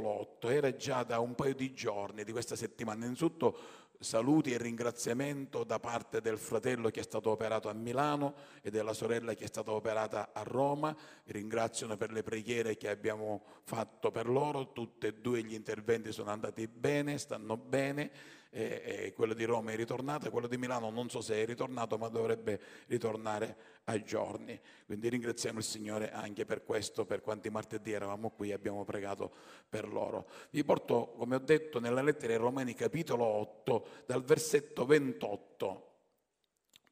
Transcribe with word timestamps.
capitolo 0.00 0.20
8, 0.20 0.48
era 0.48 0.74
già 0.74 1.02
da 1.02 1.20
un 1.20 1.34
paio 1.34 1.54
di 1.54 1.72
giorni 1.72 2.24
di 2.24 2.32
questa 2.32 2.56
settimana. 2.56 3.04
Innanzitutto 3.04 3.58
saluti 4.00 4.52
e 4.52 4.58
ringraziamento 4.58 5.62
da 5.62 5.78
parte 5.78 6.22
del 6.22 6.38
fratello 6.38 6.88
che 6.88 7.00
è 7.00 7.02
stato 7.02 7.30
operato 7.30 7.68
a 7.68 7.74
Milano 7.74 8.34
e 8.62 8.70
della 8.70 8.94
sorella 8.94 9.34
che 9.34 9.44
è 9.44 9.46
stata 9.46 9.72
operata 9.72 10.30
a 10.32 10.42
Roma. 10.42 10.96
Ringraziano 11.26 11.96
per 11.96 12.10
le 12.10 12.22
preghiere 12.22 12.76
che 12.76 12.88
abbiamo 12.88 13.42
fatto 13.64 14.10
per 14.10 14.26
loro. 14.26 14.72
Tutti 14.72 15.06
e 15.06 15.14
due 15.14 15.42
gli 15.42 15.54
interventi 15.54 16.12
sono 16.12 16.30
andati 16.30 16.66
bene, 16.66 17.18
stanno 17.18 17.56
bene 17.56 18.38
e, 18.50 18.82
e 18.84 19.12
quello 19.12 19.32
di 19.32 19.44
Roma 19.44 19.70
è 19.70 19.76
ritornato, 19.76 20.30
quello 20.30 20.48
di 20.48 20.58
Milano 20.58 20.90
non 20.90 21.08
so 21.08 21.20
se 21.20 21.34
è 21.36 21.46
ritornato, 21.46 21.96
ma 21.96 22.08
dovrebbe 22.08 22.60
ritornare 22.86 23.56
a 23.84 24.02
giorni. 24.02 24.60
Quindi 24.84 25.08
ringraziamo 25.08 25.58
il 25.58 25.64
Signore 25.64 26.10
anche 26.10 26.44
per 26.44 26.64
questo, 26.64 27.06
per 27.06 27.20
quanti 27.20 27.48
martedì 27.48 27.92
eravamo 27.92 28.30
qui 28.30 28.50
e 28.50 28.54
abbiamo 28.54 28.84
pregato 28.84 29.32
per 29.68 29.88
loro. 29.88 30.28
Vi 30.50 30.64
porto, 30.64 31.14
come 31.16 31.36
ho 31.36 31.40
detto, 31.40 31.78
nella 31.78 32.02
lettera 32.02 32.32
ai 32.32 32.38
Romani 32.38 32.74
capitolo 32.74 33.24
8, 33.24 33.86
dal 34.06 34.22
versetto 34.22 34.84
28 34.84 35.86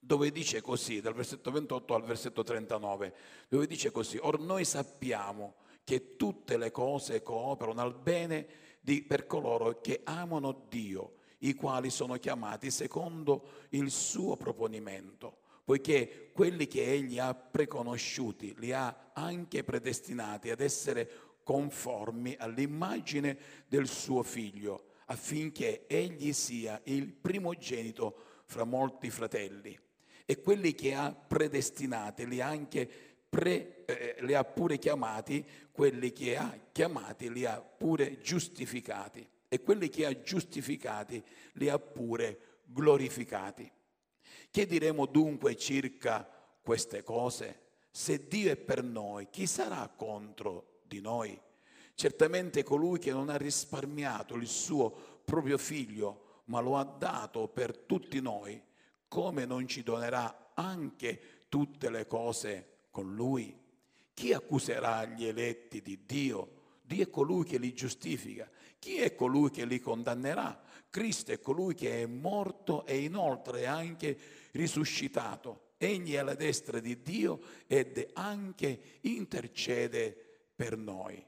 dove 0.01 0.31
dice 0.31 0.63
così, 0.63 1.03
dal 1.03 1.13
versetto 1.13 1.51
28 1.51 1.95
al 1.95 2.03
versetto 2.03 2.43
39, 2.43 3.15
dove 3.49 3.67
dice 3.67 3.91
così, 3.91 4.17
or 4.17 4.41
noi 4.41 4.65
sappiamo 4.65 5.57
che 5.85 6.17
tutte 6.17 6.57
le 6.57 6.71
cose 6.71 7.23
cooperano 7.23 7.83
al 7.83 7.95
bene 7.95 8.47
di, 8.81 9.03
per 9.03 9.27
coloro 9.27 9.81
che 9.81 10.01
amano 10.05 10.67
Dio 10.71 11.17
i 11.39 11.55
quali 11.55 11.91
sono 11.91 12.17
chiamati 12.17 12.71
secondo 12.71 13.67
il 13.71 13.91
suo 13.91 14.37
proponimento, 14.37 15.39
poiché 15.65 16.31
quelli 16.33 16.67
che 16.67 16.85
egli 16.85 17.19
ha 17.19 17.35
preconosciuti 17.35 18.55
li 18.59 18.73
ha 18.73 19.11
anche 19.13 19.63
predestinati 19.65 20.51
ad 20.51 20.61
essere 20.61 21.09
conformi 21.43 22.37
all'immagine 22.39 23.39
del 23.67 23.87
suo 23.87 24.23
figlio, 24.23 24.87
affinché 25.07 25.87
egli 25.87 26.33
sia 26.33 26.81
il 26.85 27.09
primogenito 27.09 28.43
fra 28.45 28.65
molti 28.65 29.11
fratelli. 29.11 29.79
E 30.25 30.41
quelli 30.43 30.75
che 30.75 30.93
ha 30.95 31.13
predestinati 31.13 32.27
li 32.27 32.41
ha 32.41 32.49
anche 32.49 32.89
pre, 33.29 33.85
eh, 33.87 34.17
li 34.21 34.35
ha 34.35 34.45
pure 34.45 34.79
chiamati, 34.79 35.45
quelli 35.71 36.13
che 36.13 36.37
ha 36.37 36.59
chiamati 36.71 37.33
li 37.33 37.47
ha 37.47 37.61
pure 37.61 38.21
giustificati 38.21 39.27
e 39.49 39.63
quelli 39.63 39.89
che 39.89 40.07
ha 40.07 40.21
giustificati 40.21 41.23
li 41.55 41.69
ha 41.69 41.79
pure 41.79 42.61
glorificati. 42.65 43.71
Che 44.51 44.67
diremo 44.67 45.07
dunque 45.07 45.57
circa 45.57 46.29
queste 46.63 47.03
cose? 47.03 47.67
Se 47.91 48.29
Dio 48.29 48.51
è 48.51 48.57
per 48.57 48.83
noi, 48.83 49.29
chi 49.31 49.47
sarà 49.47 49.89
contro 49.89 50.81
di 50.85 51.01
noi? 51.01 51.39
Certamente 51.95 52.63
colui 52.63 52.99
che 52.99 53.11
non 53.11 53.29
ha 53.29 53.37
risparmiato 53.37 54.37
il 54.37 54.47
suo 54.47 55.21
proprio 55.25 55.59
figlio, 55.59 56.43
ma 56.45 56.61
lo 56.61 56.77
ha 56.77 56.85
dato 56.85 57.49
per 57.49 57.77
tutti 57.77 58.21
noi, 58.21 58.63
come 59.09 59.45
non 59.45 59.67
ci 59.67 59.83
donerà 59.83 60.53
anche 60.55 61.47
tutte 61.49 61.91
le 61.91 62.07
cose 62.07 62.87
con 62.91 63.15
lui? 63.15 63.59
Chi 64.15 64.33
accuserà 64.33 65.05
gli 65.07 65.25
eletti 65.25 65.81
di 65.81 66.05
Dio? 66.05 66.57
Dio 66.83 67.03
è 67.03 67.11
colui 67.11 67.45
che 67.45 67.59
li 67.59 67.75
giustifica. 67.75 68.49
Chi 68.79 68.99
è 68.99 69.15
colui 69.15 69.51
che 69.51 69.65
li 69.65 69.81
condannerà? 69.81 70.61
Cristo 70.91 71.33
è 71.33 71.41
colui 71.41 71.75
che 71.75 72.03
è 72.03 72.07
morto 72.07 72.87
e 72.87 72.99
inoltre 72.99 73.67
anche 73.67 74.19
risuscitato. 74.53 75.73
Egli 75.77 76.15
è 76.15 76.19
alla 76.19 76.35
destra 76.35 76.81
di 76.81 77.03
Dio 77.03 77.41
ed 77.67 78.11
anche 78.15 78.99
intercede 79.03 80.51
per 80.55 80.77
noi. 80.77 81.25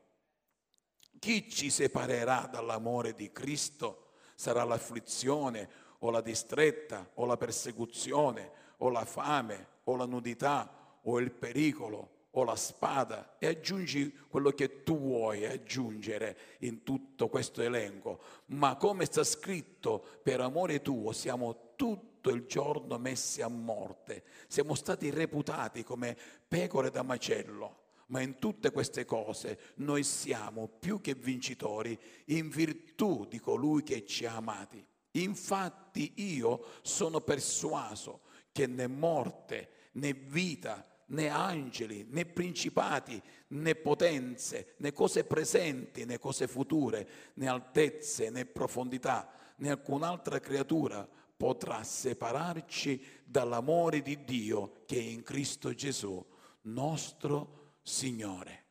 Chi 1.19 1.51
ci 1.51 1.71
separerà 1.71 2.49
dall'amore 2.51 3.15
di 3.15 3.31
Cristo? 3.31 4.13
Sarà 4.35 4.65
l'afflizione 4.65 5.69
o 5.99 6.11
la 6.11 6.23
distretta 6.23 7.11
o 7.15 7.27
la 7.27 7.37
persecuzione 7.37 8.51
o 8.79 8.89
la 8.89 9.05
fame 9.05 9.67
o 9.85 9.97
la 9.97 10.07
nudità 10.07 10.99
o 11.03 11.19
il 11.19 11.31
pericolo 11.31 12.20
o 12.33 12.45
la 12.45 12.57
spada 12.57 13.37
e 13.39 13.49
aggiungi 13.49 14.13
quello 14.29 14.51
che 14.51 14.83
tu 14.83 14.99
vuoi 14.99 15.47
aggiungere 15.47 16.39
in 16.61 16.83
tutto 16.83 17.29
questo 17.29 17.63
elenco. 17.63 18.21
Ma 18.47 18.77
come 18.77 19.05
sta 19.05 19.25
scritto, 19.25 20.05
per 20.23 20.41
amore 20.41 20.83
tuo 20.83 21.13
siamo 21.13 21.73
tutto 21.75 22.31
il 22.31 22.45
giorno 22.47 22.99
messi 22.99 23.43
a 23.43 23.49
morte, 23.49 24.25
siamo 24.47 24.75
stati 24.75 25.11
reputati 25.11 25.83
come 25.83 26.17
pecore 26.47 26.91
da 26.91 27.03
macello. 27.03 27.79
Ma 28.07 28.21
in 28.21 28.39
tutte 28.41 28.73
queste 28.73 29.05
cose 29.05 29.59
noi 29.77 30.03
siamo 30.03 30.67
più 30.67 31.01
che 31.01 31.15
vincitori 31.15 31.97
in 32.27 32.49
virtù 32.49 33.25
di 33.29 33.39
colui 33.39 33.85
che 33.85 34.05
ci 34.05 34.27
ha 34.27 34.35
amati. 34.35 34.85
Infatti 35.13 36.13
io 36.17 36.65
sono 36.83 37.21
persuaso 37.21 38.23
che 38.51 38.67
né 38.67 38.89
morte 38.89 39.71
né 39.93 40.13
vita 40.13 40.90
né 41.11 41.29
angeli, 41.29 42.07
né 42.09 42.25
principati, 42.25 43.23
né 43.49 43.75
potenze, 43.75 44.75
né 44.79 44.93
cose 44.93 45.25
presenti, 45.25 46.05
né 46.05 46.19
cose 46.19 46.47
future, 46.47 47.07
né 47.35 47.49
altezze, 47.49 48.31
né 48.31 48.45
profondità, 48.45 49.29
né 49.59 49.71
alcun'altra 49.71 50.41
creatura 50.41 51.09
potrà 51.37 51.83
separarci 51.83 53.23
dall'amore 53.25 54.03
di 54.03 54.25
Dio 54.25 54.83
che 54.87 54.97
è 54.97 55.01
in 55.03 55.23
Cristo 55.23 55.73
Gesù, 55.75 56.25
nostro 56.63 57.79
Signore. 57.83 58.67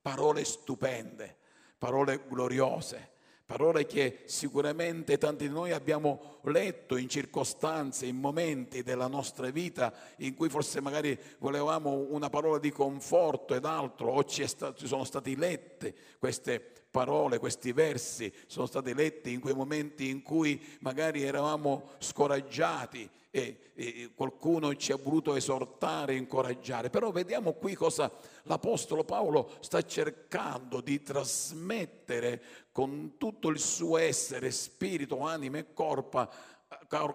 Parole 0.00 0.44
stupende, 0.44 1.38
parole 1.78 2.26
gloriose 2.26 3.11
parole 3.52 3.84
che 3.84 4.20
sicuramente 4.24 5.18
tanti 5.18 5.46
di 5.46 5.52
noi 5.52 5.72
abbiamo 5.72 6.38
letto 6.44 6.96
in 6.96 7.06
circostanze, 7.06 8.06
in 8.06 8.16
momenti 8.16 8.82
della 8.82 9.08
nostra 9.08 9.50
vita 9.50 9.92
in 10.18 10.34
cui 10.34 10.48
forse 10.48 10.80
magari 10.80 11.18
volevamo 11.38 12.06
una 12.08 12.30
parola 12.30 12.58
di 12.58 12.70
conforto 12.70 13.54
ed 13.54 13.66
altro, 13.66 14.10
o 14.10 14.24
ci, 14.24 14.46
sta, 14.46 14.72
ci 14.74 14.86
sono 14.86 15.04
state 15.04 15.36
lette 15.36 15.94
queste 16.18 16.81
parole, 16.92 17.38
questi 17.38 17.72
versi, 17.72 18.32
sono 18.46 18.66
stati 18.66 18.94
letti 18.94 19.32
in 19.32 19.40
quei 19.40 19.54
momenti 19.54 20.10
in 20.10 20.22
cui 20.22 20.62
magari 20.80 21.22
eravamo 21.22 21.88
scoraggiati 21.98 23.08
e, 23.30 23.72
e 23.74 24.10
qualcuno 24.14 24.76
ci 24.76 24.92
ha 24.92 24.98
voluto 25.02 25.34
esortare, 25.34 26.14
incoraggiare, 26.14 26.90
però 26.90 27.10
vediamo 27.10 27.54
qui 27.54 27.74
cosa 27.74 28.12
l'Apostolo 28.42 29.04
Paolo 29.04 29.56
sta 29.60 29.82
cercando 29.82 30.82
di 30.82 31.02
trasmettere 31.02 32.42
con 32.70 33.14
tutto 33.16 33.48
il 33.48 33.58
suo 33.58 33.96
essere, 33.96 34.50
spirito, 34.50 35.20
anima 35.20 35.58
e 35.58 35.72
corpo, 35.72 36.28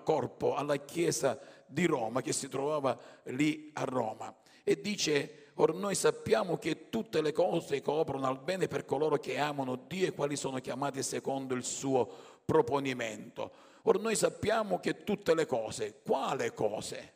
corpo 0.04 0.56
alla 0.56 0.78
Chiesa 0.78 1.40
di 1.68 1.86
Roma 1.86 2.22
che 2.22 2.34
si 2.34 2.50
trovava 2.50 2.98
lì 3.26 3.70
a 3.74 3.84
Roma. 3.84 4.36
E 4.64 4.82
dice, 4.82 5.47
or 5.58 5.76
noi 5.76 5.94
sappiamo 5.94 6.58
che 6.58 6.90
tutte 6.90 7.22
le 7.22 7.32
cose 7.32 7.82
coprono 7.82 8.26
al 8.26 8.40
bene 8.40 8.68
per 8.68 8.86
coloro 8.86 9.18
che 9.18 9.38
amano 9.38 9.76
Dio 9.88 10.08
e 10.08 10.14
quali 10.14 10.36
sono 10.36 10.60
chiamati 10.60 11.04
secondo 11.04 11.54
il 11.54 11.64
suo 11.64 12.10
proponimento. 12.44 13.52
Or 13.84 14.00
noi 14.00 14.16
sappiamo 14.16 14.80
che 14.80 15.04
tutte 15.04 15.34
le 15.36 15.46
cose, 15.46 16.02
quale 16.04 16.54
cose? 16.54 17.14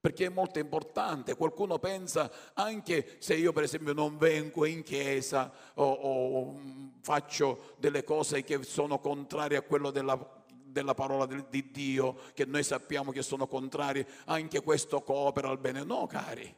perché 0.00 0.26
è 0.26 0.30
molto 0.30 0.58
importante. 0.58 1.34
Qualcuno 1.34 1.78
pensa 1.78 2.30
anche 2.54 3.16
se 3.18 3.34
io 3.34 3.52
per 3.52 3.64
esempio 3.64 3.92
non 3.92 4.16
vengo 4.16 4.64
in 4.64 4.82
chiesa 4.82 5.52
o, 5.74 5.84
o 5.84 6.60
faccio 7.02 7.74
delle 7.78 8.04
cose 8.04 8.42
che 8.44 8.62
sono 8.62 9.00
contrarie 9.00 9.58
a 9.58 9.62
quello 9.62 9.90
della, 9.90 10.18
della 10.46 10.94
parola 10.94 11.26
di 11.26 11.70
Dio, 11.70 12.16
che 12.32 12.44
noi 12.44 12.62
sappiamo 12.62 13.10
che 13.10 13.22
sono 13.22 13.46
contrarie, 13.46 14.06
anche 14.26 14.62
questo 14.62 15.02
coopera 15.02 15.48
al 15.48 15.58
bene. 15.58 15.82
No, 15.82 16.06
cari, 16.06 16.54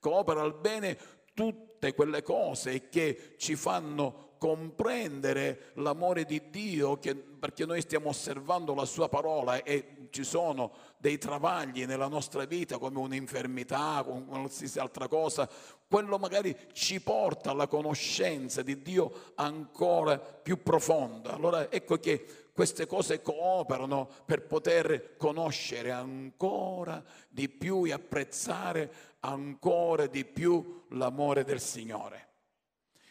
coopera 0.00 0.40
al 0.40 0.54
bene 0.54 0.98
tutte 1.34 1.94
quelle 1.94 2.22
cose 2.22 2.88
che 2.88 3.34
ci 3.36 3.54
fanno 3.54 4.30
comprendere 4.38 5.72
l'amore 5.74 6.24
di 6.24 6.48
Dio 6.48 6.98
che, 6.98 7.14
perché 7.14 7.66
noi 7.66 7.82
stiamo 7.82 8.08
osservando 8.08 8.74
la 8.74 8.86
sua 8.86 9.08
parola 9.08 9.62
e 9.62 10.08
ci 10.10 10.24
sono 10.24 10.72
dei 11.00 11.16
travagli 11.16 11.86
nella 11.86 12.08
nostra 12.08 12.44
vita 12.44 12.76
come 12.76 12.98
un'infermità, 12.98 14.02
come 14.04 14.26
qualsiasi 14.26 14.78
altra 14.78 15.08
cosa, 15.08 15.48
quello 15.88 16.18
magari 16.18 16.54
ci 16.72 17.00
porta 17.00 17.50
alla 17.50 17.66
conoscenza 17.66 18.60
di 18.60 18.82
Dio 18.82 19.32
ancora 19.36 20.18
più 20.18 20.62
profonda. 20.62 21.32
Allora 21.32 21.70
ecco 21.70 21.96
che 21.96 22.50
queste 22.52 22.86
cose 22.86 23.22
cooperano 23.22 24.10
per 24.26 24.46
poter 24.46 25.16
conoscere 25.16 25.90
ancora 25.90 27.02
di 27.28 27.48
più 27.48 27.86
e 27.86 27.92
apprezzare 27.92 28.92
ancora 29.20 30.06
di 30.06 30.26
più 30.26 30.84
l'amore 30.90 31.44
del 31.44 31.60
Signore. 31.60 32.28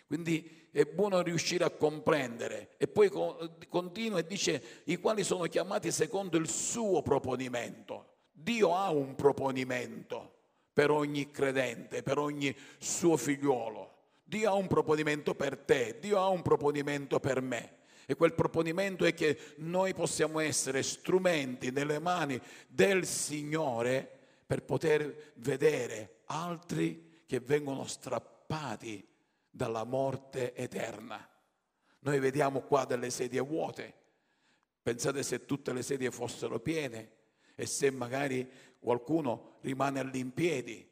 Quindi 0.06 0.59
è 0.72 0.84
buono 0.86 1.22
riuscire 1.22 1.64
a 1.64 1.70
comprendere. 1.70 2.76
E 2.78 2.88
poi 2.88 3.10
continua 3.70 4.20
e 4.20 4.26
dice 4.26 4.82
i 4.86 4.98
quali 4.98 5.24
sono 5.24 5.44
chiamati 5.46 5.92
secondo 5.92 6.38
il 6.38 6.50
suo 6.50 7.02
proponimento. 7.02 8.18
Dio 8.32 8.76
ha 8.76 8.90
un 8.90 9.16
proponimento 9.16 10.36
per 10.72 10.92
ogni 10.92 11.30
credente, 11.32 12.04
per 12.04 12.18
ogni 12.18 12.56
suo 12.78 13.18
figliuolo. 13.18 13.98
Dio 14.24 14.50
ha 14.50 14.54
un 14.54 14.68
proponimento 14.68 15.36
per 15.36 15.58
te, 15.58 15.98
Dio 16.00 16.20
ha 16.20 16.28
un 16.28 16.42
proponimento 16.42 17.20
per 17.20 17.42
me. 17.42 17.78
E 18.06 18.16
quel 18.16 18.34
proponimento 18.34 19.06
è 19.06 19.14
che 19.14 19.38
noi 19.58 19.94
possiamo 19.94 20.40
essere 20.40 20.82
strumenti 20.82 21.72
nelle 21.72 22.00
mani 22.00 22.40
del 22.68 23.06
Signore 23.06 24.18
per 24.48 24.64
poter 24.64 25.34
vedere 25.36 26.22
altri 26.26 27.22
che 27.28 27.40
vengono 27.40 27.86
strappati 27.86 29.09
dalla 29.50 29.84
morte 29.84 30.54
eterna. 30.54 31.28
Noi 32.00 32.20
vediamo 32.20 32.62
qua 32.62 32.86
delle 32.86 33.10
sedie 33.10 33.42
vuote. 33.42 33.94
Pensate 34.82 35.24
se 35.24 35.46
tutte 35.46 35.74
le 35.74 35.82
sedie 35.82 36.12
fossero 36.12 36.60
piene 36.60 37.18
e 37.56 37.66
se 37.66 37.92
magari 37.92 38.50
qualcuno 38.80 39.58
rimane 39.62 40.00
all'impiedi 40.00 40.88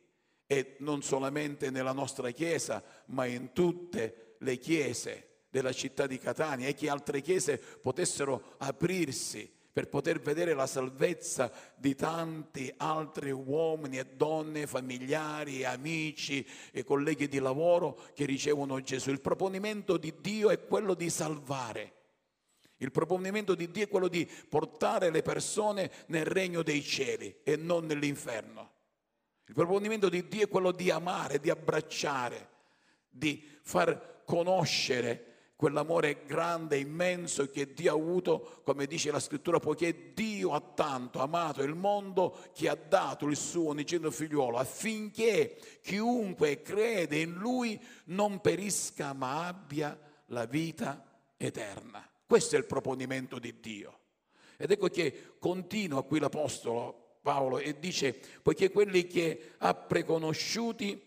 e 0.46 0.76
non 0.80 1.02
solamente 1.02 1.70
nella 1.70 1.94
nostra 1.94 2.32
chiesa, 2.32 2.84
ma 3.08 3.26
in 3.26 3.54
tutte 3.54 4.36
le 4.40 4.58
chiese 4.58 5.46
della 5.50 5.72
città 5.72 6.08
di 6.08 6.18
Catania 6.18 6.68
e 6.68 6.74
che 6.74 6.90
altre 6.90 7.22
chiese 7.22 7.58
potessero 7.58 8.56
aprirsi 8.58 9.57
per 9.78 9.90
poter 9.90 10.20
vedere 10.20 10.56
la 10.56 10.66
salvezza 10.66 11.52
di 11.76 11.94
tanti 11.94 12.74
altri 12.78 13.30
uomini 13.30 14.00
e 14.00 14.08
donne, 14.08 14.66
familiari, 14.66 15.66
amici 15.66 16.44
e 16.72 16.84
colleghi 16.84 17.28
di 17.28 17.38
lavoro 17.38 17.96
che 18.16 18.26
ricevono 18.26 18.82
Gesù. 18.82 19.12
Il 19.12 19.22
proponimento 19.22 19.98
di 19.98 20.16
Dio 20.20 20.50
è 20.50 20.66
quello 20.66 20.96
di 20.96 21.12
salvare. 21.12 21.94
Il 22.78 22.90
proponimento 22.90 23.54
di 23.54 23.70
Dio 23.70 23.84
è 23.84 23.88
quello 23.88 24.08
di 24.08 24.28
portare 24.50 25.12
le 25.12 25.22
persone 25.22 25.92
nel 26.08 26.26
regno 26.26 26.64
dei 26.64 26.82
cieli 26.82 27.42
e 27.44 27.56
non 27.56 27.86
nell'inferno. 27.86 28.72
Il 29.46 29.54
proponimento 29.54 30.10
di 30.10 30.28
Dio 30.28 30.46
è 30.46 30.50
quello 30.50 30.72
di 30.72 30.90
amare, 30.90 31.40
di 31.40 31.52
abbracciare, 31.52 32.50
di 33.08 33.48
far 33.62 34.24
conoscere 34.26 35.27
quell'amore 35.58 36.24
grande, 36.26 36.78
immenso 36.78 37.48
che 37.48 37.74
Dio 37.74 37.92
ha 37.92 37.96
avuto, 37.96 38.62
come 38.64 38.86
dice 38.86 39.12
la 39.12 39.20
scrittura, 39.20 39.60
poiché 39.60 40.14
Dio 40.14 40.54
ha 40.54 40.62
tanto 40.62 41.20
amato 41.20 41.64
il 41.64 41.74
mondo 41.74 42.38
che 42.54 42.70
ha 42.70 42.76
dato 42.76 43.26
il 43.26 43.36
suo 43.36 43.72
unigenito 43.72 44.12
figliuolo 44.12 44.58
affinché 44.58 45.58
chiunque 45.82 46.62
crede 46.62 47.20
in 47.20 47.34
lui 47.34 47.82
non 48.06 48.40
perisca 48.40 49.14
ma 49.14 49.48
abbia 49.48 50.00
la 50.28 50.46
vita 50.46 51.04
eterna. 51.38 52.08
Questo 52.26 52.56
è 52.56 52.60
il 52.60 52.66
proponimento 52.66 53.40
di 53.40 53.60
Dio. 53.60 54.00
Ed 54.58 54.70
ecco 54.70 54.90
che 54.90 55.38
continua 55.40 56.04
qui 56.04 56.20
l'Apostolo 56.20 57.18
Paolo 57.24 57.58
e 57.58 57.80
dice, 57.80 58.20
poiché 58.44 58.70
quelli 58.70 59.08
che 59.08 59.54
ha 59.58 59.74
preconosciuti, 59.74 61.02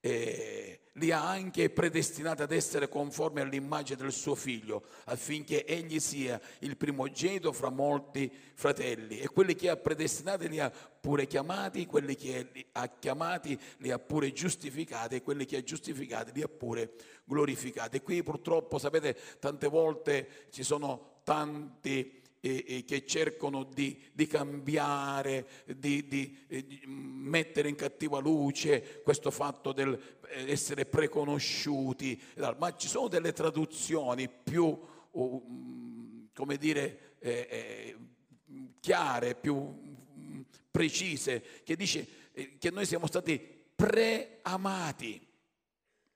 eh, 0.00 0.80
li 0.96 1.10
ha 1.10 1.28
anche 1.28 1.70
predestinati 1.70 2.42
ad 2.42 2.52
essere 2.52 2.88
conformi 2.88 3.40
all'immagine 3.40 4.00
del 4.00 4.12
suo 4.12 4.34
figlio, 4.34 4.84
affinché 5.04 5.64
egli 5.64 5.98
sia 5.98 6.40
il 6.60 6.76
primogenito 6.76 7.52
fra 7.52 7.70
molti 7.70 8.30
fratelli. 8.54 9.18
E 9.18 9.28
quelli 9.28 9.54
che 9.54 9.68
ha 9.68 9.76
predestinati 9.76 10.48
li 10.48 10.60
ha 10.60 10.70
pure 10.70 11.26
chiamati, 11.26 11.86
quelli 11.86 12.14
che 12.14 12.68
ha 12.72 12.88
chiamati 12.88 13.58
li 13.78 13.90
ha 13.90 13.98
pure 13.98 14.32
giustificati, 14.32 15.16
e 15.16 15.22
quelli 15.22 15.44
che 15.44 15.58
ha 15.58 15.62
giustificati 15.62 16.32
li 16.32 16.42
ha 16.42 16.48
pure 16.48 16.92
glorificati. 17.24 17.96
E 17.96 18.02
qui 18.02 18.22
purtroppo, 18.22 18.78
sapete, 18.78 19.16
tante 19.38 19.68
volte 19.68 20.46
ci 20.50 20.62
sono 20.62 21.20
tanti 21.24 22.24
e, 22.46 22.84
che 22.84 23.04
cercano 23.04 23.64
di, 23.64 23.98
di 24.12 24.26
cambiare, 24.26 25.46
di, 25.66 26.06
di, 26.06 26.44
eh, 26.48 26.66
di, 26.66 26.82
mettere 26.86 27.68
in 27.68 27.74
cattiva 27.74 28.18
luce 28.18 29.00
questo 29.02 29.30
fatto 29.30 29.72
di 29.72 29.82
eh, 29.82 29.98
essere 30.50 30.86
preconosciuti, 30.86 32.20
ma 32.58 32.76
ci 32.76 32.88
sono 32.88 33.08
delle 33.08 33.32
traduzioni 33.32 34.28
più, 34.28 34.78
come 35.10 36.56
dire, 36.58 37.14
eh, 37.18 37.48
eh, 37.50 37.96
chiare, 38.80 39.34
più 39.34 39.56
mm, 39.56 40.40
precise, 40.70 41.42
che 41.64 41.76
dice 41.76 42.06
che 42.58 42.70
noi 42.70 42.84
siamo 42.84 43.06
stati 43.06 43.40
preamati, 43.74 45.18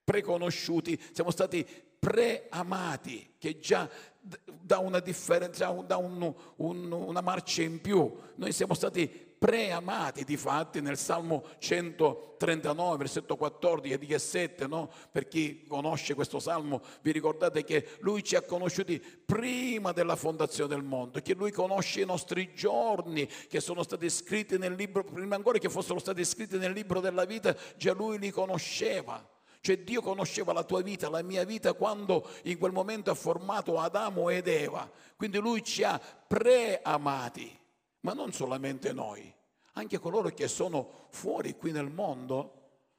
preconosciuti, 0.04 1.00
siamo 1.12 1.30
stati 1.30 1.66
preamati, 2.00 3.34
che 3.38 3.60
già 3.60 3.88
dà 4.20 4.78
una 4.78 5.00
differenza, 5.00 5.70
dà 5.86 5.98
un, 5.98 6.34
un, 6.56 6.92
una 6.92 7.20
marcia 7.20 7.62
in 7.62 7.80
più. 7.80 8.12
Noi 8.36 8.52
siamo 8.52 8.74
stati 8.74 9.28
preamati, 9.38 10.24
di 10.24 10.36
fatti, 10.36 10.82
nel 10.82 10.98
Salmo 10.98 11.44
139, 11.58 12.96
versetto 12.98 13.36
14 13.36 13.94
e 13.94 13.98
17, 13.98 14.66
no? 14.66 14.90
per 15.10 15.28
chi 15.28 15.64
conosce 15.66 16.14
questo 16.14 16.38
Salmo, 16.38 16.82
vi 17.00 17.12
ricordate 17.12 17.64
che 17.64 17.96
Lui 18.00 18.22
ci 18.22 18.36
ha 18.36 18.42
conosciuti 18.42 19.00
prima 19.00 19.92
della 19.92 20.16
fondazione 20.16 20.74
del 20.74 20.84
mondo, 20.84 21.20
che 21.20 21.34
Lui 21.34 21.52
conosce 21.52 22.02
i 22.02 22.06
nostri 22.06 22.52
giorni, 22.54 23.26
che 23.48 23.60
sono 23.60 23.82
stati 23.82 24.10
scritti 24.10 24.58
nel 24.58 24.74
libro, 24.74 25.04
prima 25.04 25.36
ancora 25.36 25.56
che 25.56 25.70
fossero 25.70 25.98
stati 25.98 26.22
scritti 26.24 26.58
nel 26.58 26.72
libro 26.72 27.00
della 27.00 27.24
vita, 27.24 27.56
già 27.76 27.94
Lui 27.94 28.18
li 28.18 28.30
conosceva. 28.30 29.26
Cioè 29.62 29.78
Dio 29.80 30.00
conosceva 30.00 30.54
la 30.54 30.64
tua 30.64 30.80
vita, 30.80 31.10
la 31.10 31.22
mia 31.22 31.44
vita 31.44 31.74
quando 31.74 32.26
in 32.44 32.56
quel 32.56 32.72
momento 32.72 33.10
ha 33.10 33.14
formato 33.14 33.78
Adamo 33.78 34.30
ed 34.30 34.48
Eva. 34.48 34.90
Quindi 35.16 35.38
lui 35.38 35.62
ci 35.62 35.82
ha 35.84 35.98
preamati, 36.00 37.58
ma 38.00 38.14
non 38.14 38.32
solamente 38.32 38.94
noi, 38.94 39.32
anche 39.72 39.98
coloro 39.98 40.30
che 40.30 40.48
sono 40.48 41.08
fuori 41.10 41.56
qui 41.56 41.72
nel 41.72 41.90
mondo. 41.90 42.54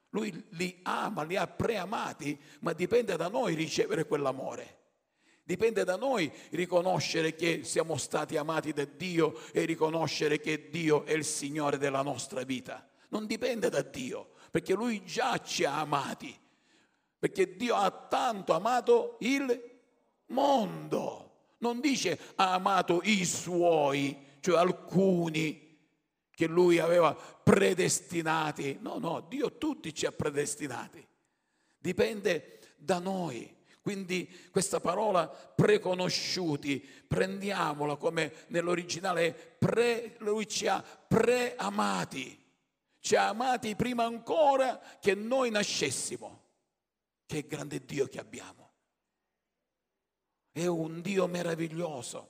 Lui 0.10 0.46
li 0.50 0.80
ama, 0.84 1.24
li 1.24 1.36
ha 1.36 1.48
preamati, 1.48 2.40
ma 2.60 2.74
dipende 2.74 3.16
da 3.16 3.28
noi 3.28 3.56
ricevere 3.56 4.06
quell'amore. 4.06 4.78
Dipende 5.44 5.84
da 5.84 5.96
noi 5.96 6.32
riconoscere 6.52 7.34
che 7.34 7.64
siamo 7.64 7.98
stati 7.98 8.38
amati 8.38 8.72
da 8.72 8.86
Dio 8.86 9.36
e 9.52 9.66
riconoscere 9.66 10.40
che 10.40 10.70
Dio 10.70 11.06
è 11.06 11.14
il 11.14 11.26
Signore 11.26 11.80
della 11.80 12.04
nostra 12.04 12.44
vita. 12.44 12.88
Non 13.10 13.26
dipende 13.26 13.70
da 13.70 13.82
Dio, 13.82 14.34
perché 14.52 14.74
Lui 14.74 15.04
già 15.04 15.40
ci 15.40 15.66
ha 15.66 15.80
amati 15.80 16.38
perché 17.22 17.56
Dio 17.56 17.76
ha 17.76 17.92
tanto 17.92 18.52
amato 18.54 19.18
il 19.20 19.80
mondo. 20.30 21.52
Non 21.60 21.80
dice 21.80 22.18
ha 22.34 22.54
amato 22.54 23.02
i 23.04 23.24
suoi, 23.26 24.18
cioè 24.40 24.58
alcuni 24.58 25.78
che 26.32 26.48
lui 26.48 26.80
aveva 26.80 27.14
predestinati. 27.14 28.80
No, 28.82 28.98
no, 28.98 29.24
Dio 29.30 29.56
tutti 29.60 29.94
ci 29.94 30.08
ha 30.08 30.12
predestinati. 30.12 31.08
Dipende 31.78 32.58
da 32.76 32.98
noi. 32.98 33.56
Quindi 33.84 34.28
questa 34.50 34.80
parola 34.80 35.28
preconosciuti, 35.28 36.80
prendiamola 37.08 37.98
come 37.98 38.34
nell'originale, 38.48 39.32
pre, 39.60 40.16
lui 40.18 40.48
ci 40.48 40.66
ha 40.66 40.82
preamati, 40.82 42.36
ci 43.00 43.16
ha 43.16 43.28
amati 43.28 43.76
prima 43.76 44.06
ancora 44.06 44.82
che 45.00 45.14
noi 45.14 45.52
nascessimo. 45.52 46.41
Che 47.32 47.48
grande 47.48 47.86
Dio 47.86 48.08
che 48.08 48.20
abbiamo. 48.20 48.72
È 50.52 50.66
un 50.66 51.00
Dio 51.00 51.28
meraviglioso, 51.28 52.30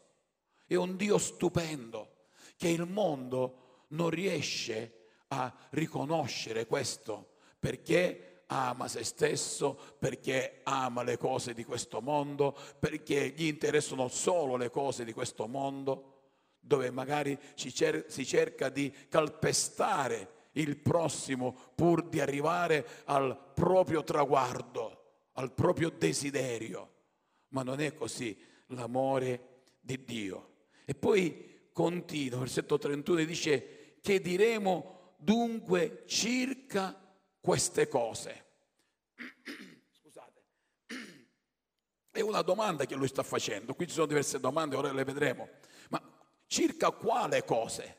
è 0.67 0.75
un 0.75 0.95
Dio 0.95 1.17
stupendo, 1.17 2.27
che 2.55 2.67
il 2.67 2.85
mondo 2.85 3.85
non 3.87 4.11
riesce 4.11 5.07
a 5.29 5.51
riconoscere 5.71 6.67
questo 6.67 7.37
perché 7.57 8.43
ama 8.45 8.87
se 8.87 9.03
stesso, 9.03 9.73
perché 9.97 10.61
ama 10.65 11.01
le 11.01 11.17
cose 11.17 11.55
di 11.55 11.63
questo 11.63 11.99
mondo, 11.99 12.55
perché 12.77 13.29
gli 13.29 13.47
interessano 13.47 14.07
solo 14.07 14.55
le 14.55 14.69
cose 14.69 15.03
di 15.03 15.13
questo 15.13 15.47
mondo, 15.47 16.33
dove 16.59 16.91
magari 16.91 17.35
si, 17.55 17.73
cerca 17.73 18.69
di 18.69 18.93
calpestare 19.09 20.41
il 20.53 20.77
prossimo 20.77 21.55
pur 21.75 22.07
di 22.07 22.19
arrivare 22.19 22.85
al 23.05 23.37
proprio 23.53 24.03
traguardo, 24.03 24.90
al 25.33 25.53
proprio 25.53 25.89
desiderio. 25.89 26.89
Ma 27.49 27.63
non 27.63 27.79
è 27.79 27.93
così 27.93 28.37
l'amore 28.67 29.63
di 29.79 30.03
Dio. 30.03 30.49
E 30.85 30.95
poi 30.95 31.69
continua, 31.73 32.39
versetto 32.39 32.77
31 32.77 33.23
dice 33.23 33.97
che 34.01 34.19
diremo 34.19 35.15
dunque 35.17 36.03
circa 36.05 36.97
queste 37.39 37.87
cose. 37.87 38.45
Scusate, 39.91 40.43
è 42.11 42.21
una 42.21 42.41
domanda 42.41 42.85
che 42.85 42.95
lui 42.95 43.07
sta 43.07 43.23
facendo, 43.23 43.73
qui 43.73 43.87
ci 43.87 43.93
sono 43.93 44.07
diverse 44.07 44.39
domande, 44.39 44.75
ora 44.75 44.91
le 44.91 45.03
vedremo, 45.03 45.49
ma 45.89 46.01
circa 46.47 46.91
quale 46.91 47.43
cose? 47.43 47.97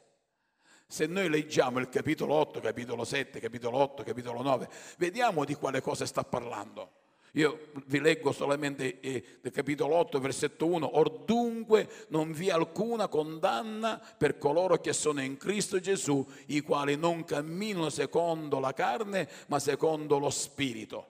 Se 0.87 1.07
noi 1.07 1.31
leggiamo 1.31 1.79
il 1.79 1.89
capitolo 1.89 2.35
8, 2.35 2.61
capitolo 2.61 3.05
7, 3.05 3.41
capitolo 3.41 3.79
8, 3.79 4.03
capitolo 4.03 4.43
9, 4.43 4.69
vediamo 4.99 5.45
di 5.45 5.55
quale 5.55 5.81
cosa 5.81 6.05
sta 6.05 6.23
parlando. 6.23 7.01
Io 7.37 7.69
vi 7.87 7.99
leggo 7.99 8.31
solamente 8.31 9.01
eh, 9.01 9.41
capitolo 9.51 9.95
8, 9.95 10.21
versetto 10.21 10.67
1. 10.67 10.87
Or 10.99 11.11
dunque 11.25 11.89
non 12.09 12.33
vi 12.33 12.49
è 12.49 12.51
alcuna 12.51 13.09
condanna 13.09 13.99
per 14.19 14.37
coloro 14.37 14.79
che 14.79 14.93
sono 14.93 15.23
in 15.23 15.39
Cristo 15.39 15.81
Gesù, 15.81 16.27
i 16.47 16.61
quali 16.61 16.97
non 16.97 17.25
camminano 17.25 17.89
secondo 17.89 18.59
la 18.59 18.75
carne, 18.75 19.29
ma 19.47 19.59
secondo 19.59 20.19
lo 20.19 20.29
Spirito. 20.29 21.09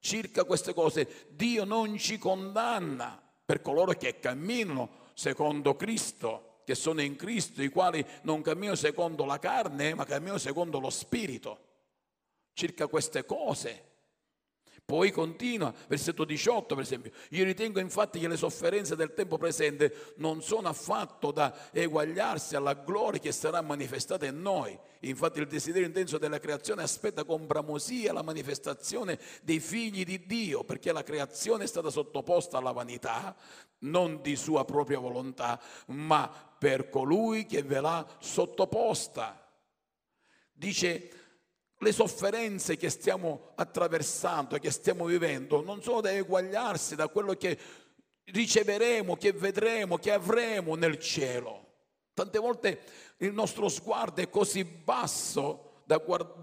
circa 0.00 0.44
queste 0.44 0.72
cose. 0.72 1.26
Dio 1.28 1.64
non 1.64 1.98
ci 1.98 2.16
condanna 2.16 3.20
per 3.44 3.60
coloro 3.60 3.92
che 3.92 4.18
camminano 4.20 5.06
secondo 5.12 5.76
Cristo, 5.76 6.60
che 6.64 6.74
sono 6.74 7.02
in 7.02 7.16
Cristo, 7.16 7.62
i 7.62 7.68
quali 7.68 8.04
non 8.22 8.40
camminano 8.40 8.76
secondo 8.76 9.26
la 9.26 9.38
carne, 9.38 9.94
ma 9.94 10.06
camminano 10.06 10.38
secondo 10.38 10.78
lo 10.78 10.88
Spirito. 10.88 11.58
Circa 12.54 12.86
queste 12.86 13.26
cose 13.26 13.87
poi 14.88 15.10
continua, 15.10 15.70
versetto 15.86 16.24
18 16.24 16.74
per 16.74 16.82
esempio, 16.82 17.10
io 17.32 17.44
ritengo 17.44 17.78
infatti 17.78 18.18
che 18.18 18.26
le 18.26 18.38
sofferenze 18.38 18.96
del 18.96 19.12
tempo 19.12 19.36
presente 19.36 20.14
non 20.16 20.40
sono 20.40 20.68
affatto 20.68 21.30
da 21.30 21.54
eguagliarsi 21.72 22.56
alla 22.56 22.72
gloria 22.72 23.20
che 23.20 23.30
sarà 23.30 23.60
manifestata 23.60 24.24
in 24.24 24.40
noi. 24.40 24.78
Infatti 25.00 25.40
il 25.40 25.46
desiderio 25.46 25.86
intenso 25.86 26.16
della 26.16 26.38
creazione 26.38 26.80
aspetta 26.82 27.24
con 27.24 27.46
bramosia 27.46 28.14
la 28.14 28.22
manifestazione 28.22 29.18
dei 29.42 29.60
figli 29.60 30.04
di 30.04 30.24
Dio, 30.24 30.64
perché 30.64 30.90
la 30.90 31.02
creazione 31.02 31.64
è 31.64 31.66
stata 31.66 31.90
sottoposta 31.90 32.56
alla 32.56 32.72
vanità, 32.72 33.36
non 33.80 34.22
di 34.22 34.36
sua 34.36 34.64
propria 34.64 35.00
volontà, 35.00 35.60
ma 35.88 36.32
per 36.58 36.88
colui 36.88 37.44
che 37.44 37.62
ve 37.62 37.80
l'ha 37.82 38.06
sottoposta. 38.20 39.52
Dice 40.50 41.17
le 41.78 41.92
sofferenze 41.92 42.76
che 42.76 42.90
stiamo 42.90 43.52
attraversando 43.54 44.58
che 44.58 44.70
stiamo 44.70 45.04
vivendo 45.04 45.62
non 45.62 45.82
sono 45.82 46.00
da 46.00 46.10
eguagliarsi 46.10 46.96
da 46.96 47.08
quello 47.08 47.34
che 47.34 47.56
riceveremo, 48.24 49.16
che 49.16 49.32
vedremo, 49.32 49.96
che 49.96 50.12
avremo 50.12 50.74
nel 50.74 50.98
cielo. 50.98 51.66
Tante 52.12 52.38
volte 52.38 52.80
il 53.18 53.32
nostro 53.32 53.68
sguardo 53.68 54.20
è 54.20 54.28
così 54.28 54.64
basso 54.64 55.82
da, 55.84 55.96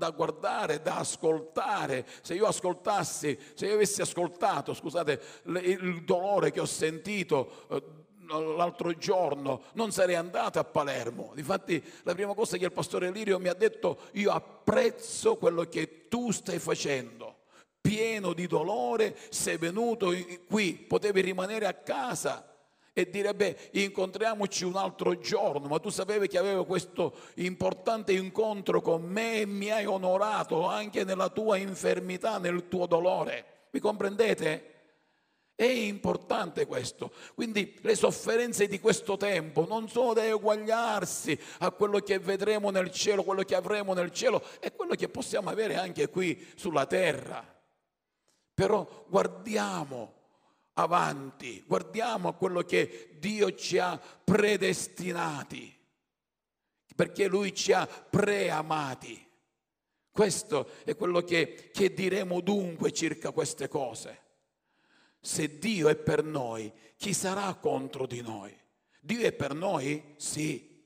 guardare, 0.09 0.81
da 0.81 0.97
ascoltare. 0.97 2.05
Se 2.21 2.33
io 2.33 2.47
ascoltassi, 2.47 3.37
se 3.53 3.67
io 3.67 3.75
avessi 3.75 4.01
ascoltato, 4.01 4.73
scusate, 4.73 5.21
il 5.43 6.03
dolore 6.03 6.51
che 6.51 6.59
ho 6.59 6.65
sentito 6.65 7.67
eh, 7.69 7.83
l'altro 8.27 8.93
giorno, 8.93 9.63
non 9.73 9.91
sarei 9.91 10.15
andato 10.15 10.59
a 10.59 10.63
Palermo. 10.63 11.31
Difatti 11.35 11.83
la 12.03 12.13
prima 12.13 12.33
cosa 12.33 12.57
che 12.57 12.65
il 12.65 12.71
pastore 12.71 13.11
Lirio 13.11 13.39
mi 13.39 13.47
ha 13.47 13.53
detto, 13.53 13.99
io 14.13 14.31
apprezzo 14.31 15.35
quello 15.35 15.63
che 15.63 16.07
tu 16.07 16.31
stai 16.31 16.59
facendo. 16.59 17.43
Pieno 17.81 18.33
di 18.33 18.47
dolore, 18.47 19.15
sei 19.29 19.57
venuto 19.57 20.11
qui, 20.47 20.73
potevi 20.73 21.21
rimanere 21.21 21.67
a 21.67 21.73
casa 21.73 22.51
e 22.97 23.09
dire 23.09 23.35
beh 23.35 23.71
incontriamoci 23.71 24.63
un 24.63 24.77
altro 24.77 25.19
giorno, 25.19 25.67
ma 25.67 25.79
tu 25.79 25.89
sapevi 25.89 26.27
che 26.27 26.37
avevo 26.37 26.63
questo 26.63 27.13
importante 27.35 28.13
incontro 28.13 28.81
con 28.81 29.03
me 29.03 29.41
e 29.41 29.45
mi 29.45 29.69
hai 29.69 29.85
onorato 29.85 30.65
anche 30.65 31.03
nella 31.03 31.29
tua 31.29 31.57
infermità, 31.57 32.37
nel 32.37 32.69
tuo 32.69 32.85
dolore. 32.87 33.45
Mi 33.71 33.79
comprendete? 33.81 34.74
È 35.55 35.63
importante 35.63 36.65
questo. 36.65 37.13
Quindi 37.33 37.77
le 37.81 37.95
sofferenze 37.95 38.67
di 38.67 38.81
questo 38.81 39.15
tempo 39.15 39.65
non 39.65 39.87
sono 39.87 40.11
da 40.11 40.25
eguagliarsi 40.25 41.39
a 41.59 41.71
quello 41.71 41.99
che 41.99 42.19
vedremo 42.19 42.71
nel 42.71 42.91
cielo, 42.91 43.23
quello 43.23 43.43
che 43.43 43.55
avremo 43.55 43.93
nel 43.93 44.11
cielo 44.11 44.43
e 44.59 44.73
quello 44.73 44.95
che 44.95 45.07
possiamo 45.07 45.49
avere 45.49 45.77
anche 45.77 46.09
qui 46.09 46.45
sulla 46.55 46.85
terra. 46.85 47.53
Però 48.53 49.05
guardiamo 49.07 50.13
avanti, 50.73 51.63
guardiamo 51.65 52.27
a 52.27 52.33
quello 52.33 52.63
che 52.63 53.15
Dio 53.17 53.53
ci 53.53 53.77
ha 53.77 53.97
predestinati, 53.97 55.73
perché 56.93 57.27
Lui 57.27 57.53
ci 57.53 57.71
ha 57.71 57.87
preamati. 57.87 59.25
Questo 60.11 60.69
è 60.83 60.95
quello 60.97 61.21
che, 61.21 61.69
che 61.73 61.93
diremo 61.93 62.41
dunque 62.41 62.91
circa 62.91 63.31
queste 63.31 63.69
cose. 63.69 64.23
Se 65.25 65.57
Dio 65.57 65.89
è 65.89 65.95
per 65.95 66.23
noi, 66.23 66.71
chi 66.97 67.11
sarà 67.11 67.51
contro 67.55 68.05
di 68.05 68.21
noi? 68.21 68.55
Dio 69.01 69.25
è 69.25 69.31
per 69.31 69.55
noi? 69.55 70.13
Sì. 70.17 70.85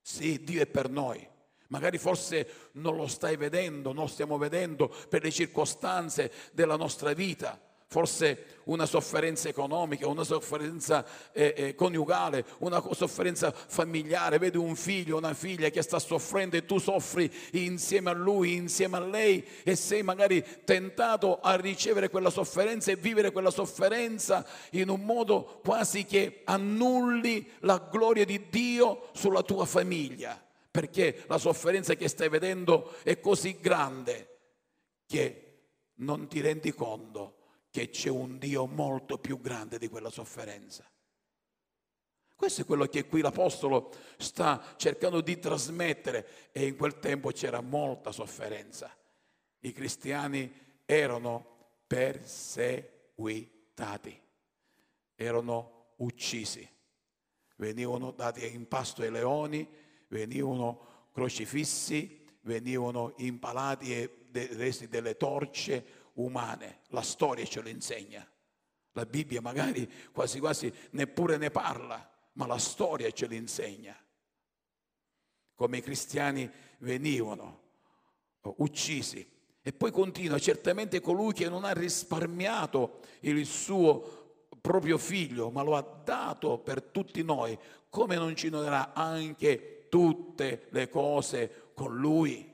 Sì, 0.00 0.42
Dio 0.42 0.62
è 0.62 0.66
per 0.66 0.88
noi. 0.88 1.28
Magari 1.68 1.98
forse 1.98 2.70
non 2.72 2.96
lo 2.96 3.06
stai 3.06 3.36
vedendo, 3.36 3.92
non 3.92 4.08
stiamo 4.08 4.38
vedendo 4.38 4.88
per 5.10 5.22
le 5.22 5.30
circostanze 5.30 6.32
della 6.52 6.76
nostra 6.76 7.12
vita 7.12 7.60
forse 7.92 8.46
una 8.64 8.86
sofferenza 8.86 9.50
economica, 9.50 10.08
una 10.08 10.24
sofferenza 10.24 11.04
eh, 11.32 11.52
eh, 11.54 11.74
coniugale, 11.74 12.42
una 12.60 12.82
sofferenza 12.92 13.52
familiare, 13.52 14.38
vedi 14.38 14.56
un 14.56 14.74
figlio, 14.76 15.18
una 15.18 15.34
figlia 15.34 15.68
che 15.68 15.82
sta 15.82 15.98
soffrendo 15.98 16.56
e 16.56 16.64
tu 16.64 16.78
soffri 16.78 17.30
insieme 17.52 18.08
a 18.08 18.14
lui, 18.14 18.54
insieme 18.54 18.96
a 18.96 19.00
lei 19.00 19.46
e 19.62 19.76
sei 19.76 20.02
magari 20.02 20.42
tentato 20.64 21.38
a 21.40 21.54
ricevere 21.56 22.08
quella 22.08 22.30
sofferenza 22.30 22.90
e 22.90 22.96
vivere 22.96 23.30
quella 23.30 23.50
sofferenza 23.50 24.46
in 24.70 24.88
un 24.88 25.02
modo 25.02 25.60
quasi 25.62 26.06
che 26.06 26.40
annulli 26.44 27.46
la 27.60 27.90
gloria 27.90 28.24
di 28.24 28.48
Dio 28.48 29.10
sulla 29.12 29.42
tua 29.42 29.66
famiglia, 29.66 30.42
perché 30.70 31.24
la 31.26 31.36
sofferenza 31.36 31.92
che 31.94 32.08
stai 32.08 32.30
vedendo 32.30 32.94
è 33.02 33.20
così 33.20 33.58
grande 33.60 34.28
che 35.06 35.36
non 35.96 36.26
ti 36.26 36.40
rendi 36.40 36.72
conto 36.72 37.40
che 37.72 37.88
c'è 37.88 38.10
un 38.10 38.38
Dio 38.38 38.66
molto 38.66 39.18
più 39.18 39.40
grande 39.40 39.78
di 39.78 39.88
quella 39.88 40.10
sofferenza. 40.10 40.84
Questo 42.36 42.60
è 42.60 42.66
quello 42.66 42.84
che 42.84 43.06
qui 43.06 43.22
l'Apostolo 43.22 43.90
sta 44.18 44.74
cercando 44.76 45.22
di 45.22 45.38
trasmettere 45.38 46.50
e 46.52 46.66
in 46.66 46.76
quel 46.76 46.98
tempo 46.98 47.30
c'era 47.30 47.62
molta 47.62 48.12
sofferenza. 48.12 48.94
I 49.60 49.72
cristiani 49.72 50.52
erano 50.84 51.46
perseguitati, 51.86 54.20
erano 55.14 55.94
uccisi, 55.96 56.68
venivano 57.56 58.10
dati 58.10 58.52
in 58.52 58.68
pasto 58.68 59.00
ai 59.00 59.10
leoni, 59.10 59.66
venivano 60.08 61.06
crocifissi, 61.10 62.22
venivano 62.42 63.14
impalati 63.16 63.94
e 63.94 64.26
resi 64.32 64.88
delle 64.88 65.16
torce 65.16 66.01
umane, 66.14 66.80
la 66.88 67.02
storia 67.02 67.44
ce 67.44 67.60
lo 67.60 67.68
insegna. 67.68 68.26
La 68.92 69.06
Bibbia 69.06 69.40
magari 69.40 69.90
quasi 70.12 70.38
quasi 70.38 70.72
neppure 70.90 71.38
ne 71.38 71.50
parla, 71.50 72.10
ma 72.32 72.46
la 72.46 72.58
storia 72.58 73.10
ce 73.10 73.26
lo 73.26 73.34
insegna. 73.34 73.96
Come 75.54 75.78
i 75.78 75.82
cristiani 75.82 76.50
venivano 76.78 77.60
uccisi. 78.56 79.26
E 79.62 79.72
poi 79.72 79.92
continua, 79.92 80.38
certamente 80.38 81.00
colui 81.00 81.32
che 81.32 81.48
non 81.48 81.64
ha 81.64 81.72
risparmiato 81.72 82.98
il 83.20 83.46
suo 83.46 84.46
proprio 84.60 84.98
figlio, 84.98 85.50
ma 85.50 85.62
lo 85.62 85.76
ha 85.76 86.02
dato 86.04 86.58
per 86.58 86.82
tutti 86.82 87.22
noi, 87.22 87.58
come 87.88 88.16
non 88.16 88.34
ci 88.34 88.48
donerà 88.48 88.92
anche 88.92 89.86
tutte 89.88 90.66
le 90.70 90.88
cose 90.88 91.70
con 91.74 91.96
lui? 91.96 92.51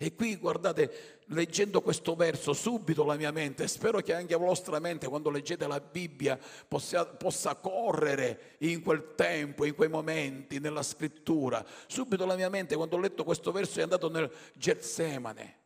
E 0.00 0.14
qui 0.14 0.36
guardate, 0.36 1.24
leggendo 1.26 1.80
questo 1.80 2.14
verso 2.14 2.52
subito 2.52 3.04
la 3.04 3.16
mia 3.16 3.32
mente, 3.32 3.66
spero 3.66 3.98
che 3.98 4.14
anche 4.14 4.34
la 4.34 4.38
vostra 4.38 4.78
mente 4.78 5.08
quando 5.08 5.28
leggete 5.28 5.66
la 5.66 5.80
Bibbia 5.80 6.38
possa, 6.68 7.04
possa, 7.04 7.56
correre 7.56 8.54
in 8.58 8.80
quel 8.80 9.16
tempo, 9.16 9.64
in 9.64 9.74
quei 9.74 9.88
momenti, 9.88 10.60
nella 10.60 10.84
scrittura. 10.84 11.66
Subito 11.88 12.24
la 12.26 12.36
mia 12.36 12.48
mente 12.48 12.76
quando 12.76 12.94
ho 12.94 13.00
letto 13.00 13.24
questo 13.24 13.50
verso 13.50 13.80
è 13.80 13.82
andato 13.82 14.08
nel 14.08 14.30
Getsemane, 14.54 15.56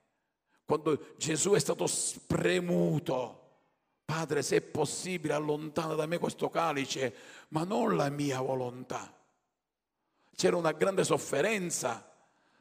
quando 0.64 1.12
Gesù 1.18 1.50
è 1.50 1.60
stato 1.60 1.86
spremuto. 1.86 3.40
Padre, 4.06 4.40
se 4.40 4.56
è 4.56 4.60
possibile, 4.62 5.34
allontana 5.34 5.92
da 5.92 6.06
me 6.06 6.16
questo 6.16 6.48
calice, 6.48 7.14
ma 7.48 7.64
non 7.64 7.96
la 7.96 8.08
mia 8.08 8.40
volontà. 8.40 9.14
C'era 10.34 10.56
una 10.56 10.72
grande 10.72 11.04
sofferenza, 11.04 12.10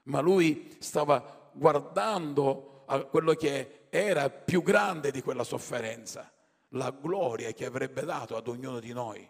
ma 0.03 0.19
lui 0.19 0.75
stava 0.79 1.39
guardando 1.53 2.83
a 2.87 3.03
quello 3.03 3.33
che 3.33 3.87
era 3.89 4.29
più 4.29 4.61
grande 4.61 5.11
di 5.11 5.21
quella 5.21 5.43
sofferenza, 5.43 6.31
la 6.69 6.91
gloria 6.91 7.51
che 7.51 7.65
avrebbe 7.65 8.03
dato 8.03 8.35
ad 8.35 8.47
ognuno 8.47 8.79
di 8.79 8.93
noi. 8.93 9.27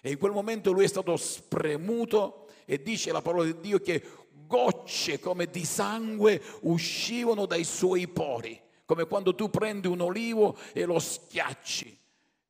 E 0.00 0.10
in 0.10 0.18
quel 0.18 0.32
momento 0.32 0.72
lui 0.72 0.84
è 0.84 0.88
stato 0.88 1.16
spremuto 1.16 2.46
e 2.64 2.82
dice 2.82 3.12
la 3.12 3.22
parola 3.22 3.44
di 3.44 3.58
Dio 3.60 3.80
che 3.80 4.02
gocce 4.46 5.18
come 5.18 5.46
di 5.46 5.64
sangue 5.64 6.40
uscivano 6.62 7.46
dai 7.46 7.64
suoi 7.64 8.08
pori, 8.08 8.60
come 8.84 9.06
quando 9.06 9.34
tu 9.34 9.50
prendi 9.50 9.86
un 9.86 10.00
olivo 10.00 10.56
e 10.72 10.84
lo 10.84 10.98
schiacci 10.98 11.98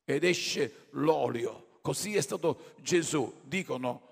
ed 0.05 0.25
esce 0.25 0.89
l'olio. 0.91 1.67
Così 1.81 2.15
è 2.17 2.21
stato 2.21 2.75
Gesù, 2.81 3.33
dicono 3.43 4.03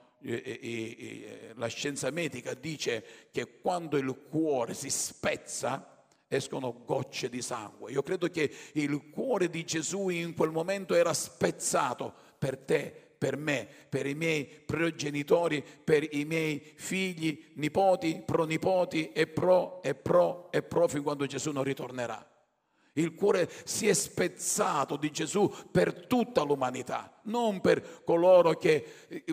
la 1.54 1.66
scienza 1.68 2.10
medica 2.10 2.54
dice 2.54 3.04
che 3.30 3.60
quando 3.60 3.96
il 3.96 4.12
cuore 4.28 4.74
si 4.74 4.90
spezza, 4.90 5.96
escono 6.28 6.82
gocce 6.84 7.28
di 7.28 7.40
sangue. 7.40 7.92
Io 7.92 8.02
credo 8.02 8.28
che 8.28 8.50
il 8.72 9.10
cuore 9.10 9.48
di 9.48 9.64
Gesù 9.64 10.08
in 10.08 10.34
quel 10.34 10.50
momento 10.50 10.94
era 10.94 11.12
spezzato 11.12 12.12
per 12.38 12.58
te, 12.58 12.92
per 13.16 13.36
me, 13.36 13.68
per 13.88 14.06
i 14.06 14.14
miei 14.14 14.44
progenitori, 14.44 15.64
per 15.84 16.06
i 16.14 16.24
miei 16.24 16.60
figli, 16.74 17.52
nipoti, 17.54 18.22
pronipoti 18.24 19.12
e 19.12 19.26
pro 19.26 19.82
e 19.82 19.94
pro 19.94 20.50
e 20.50 20.62
pro 20.62 20.88
fin 20.88 21.02
quando 21.02 21.26
Gesù 21.26 21.52
non 21.52 21.64
ritornerà. 21.64 22.30
Il 22.94 23.14
cuore 23.14 23.48
si 23.64 23.88
è 23.88 23.92
spezzato 23.92 24.96
di 24.96 25.10
Gesù 25.10 25.52
per 25.70 26.06
tutta 26.06 26.42
l'umanità, 26.42 27.20
non 27.24 27.60
per 27.60 28.02
coloro 28.04 28.54
che 28.54 29.06
eh, 29.08 29.24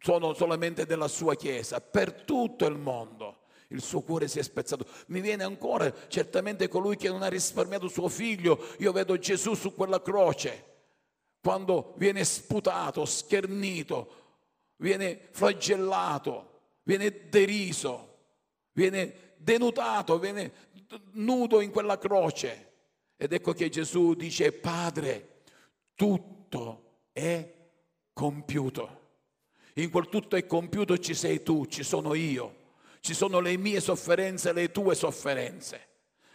sono 0.00 0.34
solamente 0.34 0.86
della 0.86 1.08
sua 1.08 1.34
Chiesa, 1.34 1.80
per 1.80 2.12
tutto 2.12 2.66
il 2.66 2.76
mondo. 2.76 3.40
Il 3.68 3.82
suo 3.82 4.00
cuore 4.00 4.28
si 4.28 4.38
è 4.38 4.42
spezzato. 4.42 4.86
Mi 5.08 5.20
viene 5.20 5.44
ancora 5.44 5.92
certamente 6.08 6.68
colui 6.68 6.96
che 6.96 7.08
non 7.08 7.22
ha 7.22 7.28
risparmiato 7.28 7.88
suo 7.88 8.08
figlio. 8.08 8.58
Io 8.78 8.92
vedo 8.92 9.18
Gesù 9.18 9.54
su 9.54 9.74
quella 9.74 10.00
croce, 10.00 10.64
quando 11.40 11.92
viene 11.96 12.24
sputato, 12.24 13.04
schernito, 13.04 14.14
viene 14.76 15.28
flagellato, 15.32 16.60
viene 16.82 17.28
deriso, 17.28 18.16
viene 18.72 19.34
denudato, 19.36 20.18
viene 20.18 20.52
nudo 21.12 21.60
in 21.60 21.70
quella 21.70 21.98
croce 21.98 22.68
ed 23.16 23.32
ecco 23.32 23.52
che 23.52 23.68
Gesù 23.68 24.14
dice, 24.14 24.52
Padre, 24.52 25.42
tutto 25.94 27.00
è 27.12 27.52
compiuto. 28.12 29.07
In 29.78 29.90
quel 29.90 30.08
tutto 30.08 30.34
è 30.34 30.44
compiuto 30.44 30.98
ci 30.98 31.14
sei 31.14 31.42
tu, 31.42 31.66
ci 31.66 31.84
sono 31.84 32.14
io, 32.14 32.54
ci 32.98 33.14
sono 33.14 33.38
le 33.38 33.56
mie 33.56 33.80
sofferenze, 33.80 34.52
le 34.52 34.72
tue 34.72 34.96
sofferenze. 34.96 35.86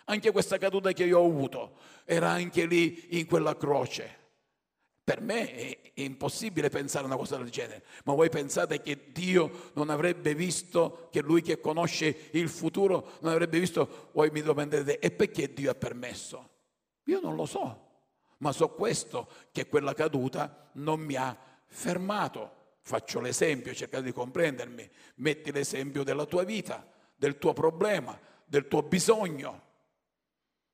Anche 0.06 0.32
questa 0.32 0.58
caduta 0.58 0.94
che 0.94 1.04
io 1.04 1.20
ho 1.20 1.26
avuto 1.26 1.78
era 2.06 2.30
anche 2.30 2.66
lì 2.66 3.20
in 3.20 3.26
quella 3.26 3.58
croce. 3.58 4.22
Per 5.04 5.20
me 5.20 5.54
è 5.54 5.80
impossibile 5.96 6.70
pensare 6.70 7.04
una 7.04 7.18
cosa 7.18 7.36
del 7.36 7.50
genere, 7.50 7.84
ma 8.06 8.14
voi 8.14 8.30
pensate 8.30 8.82
che 8.82 9.12
Dio 9.12 9.72
non 9.74 9.90
avrebbe 9.90 10.34
visto, 10.34 11.10
che 11.12 11.22
Lui 11.22 11.42
che 11.42 11.60
conosce 11.60 12.30
il 12.32 12.48
futuro 12.48 13.18
non 13.20 13.34
avrebbe 13.34 13.60
visto, 13.60 14.10
voi 14.14 14.30
mi 14.32 14.42
domanderete, 14.42 15.00
e 15.00 15.12
perché 15.12 15.52
Dio 15.52 15.70
ha 15.70 15.76
permesso? 15.76 16.50
Io 17.08 17.20
non 17.20 17.36
lo 17.36 17.46
so, 17.46 17.88
ma 18.38 18.54
so 18.54 18.70
questo, 18.70 19.28
che 19.52 19.68
quella 19.68 19.94
caduta 19.94 20.70
non 20.76 21.02
mi 21.02 21.18
ha 21.18 21.38
fermato. 21.66 22.62
Faccio 22.86 23.22
l'esempio, 23.22 23.74
cercate 23.74 24.04
di 24.04 24.12
comprendermi. 24.12 24.90
Metti 25.16 25.54
l'esempio 25.54 26.04
della 26.04 26.26
tua 26.26 26.44
vita, 26.44 26.86
del 27.16 27.38
tuo 27.38 27.54
problema, 27.54 28.20
del 28.44 28.68
tuo 28.68 28.84
bisogno. 28.84 29.62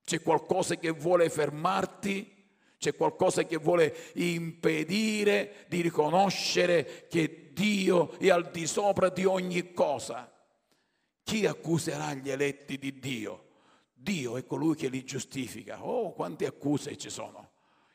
C'è 0.04 0.20
qualcosa 0.24 0.76
che 0.78 0.90
vuole 0.90 1.30
fermarti, 1.30 2.48
c'è 2.80 2.96
qualcosa 2.96 3.44
che 3.44 3.58
vuole 3.58 3.96
impedire 4.16 5.66
di 5.68 5.82
riconoscere 5.82 7.06
che 7.08 7.52
Dio 7.54 8.18
è 8.18 8.32
al 8.32 8.50
di 8.50 8.66
sopra 8.66 9.10
di 9.10 9.26
ogni 9.26 9.72
cosa. 9.72 10.34
Chi 11.22 11.46
accuserà 11.46 12.16
gli 12.16 12.32
eletti 12.32 12.80
di 12.80 12.98
Dio? 12.98 13.50
Dio 13.94 14.36
è 14.36 14.46
colui 14.48 14.76
che 14.76 14.90
li 14.90 15.04
giustifica. 15.04 15.86
Oh, 15.86 16.12
quante 16.14 16.48
accuse 16.48 16.98
ci 16.98 17.12
sono 17.12 17.49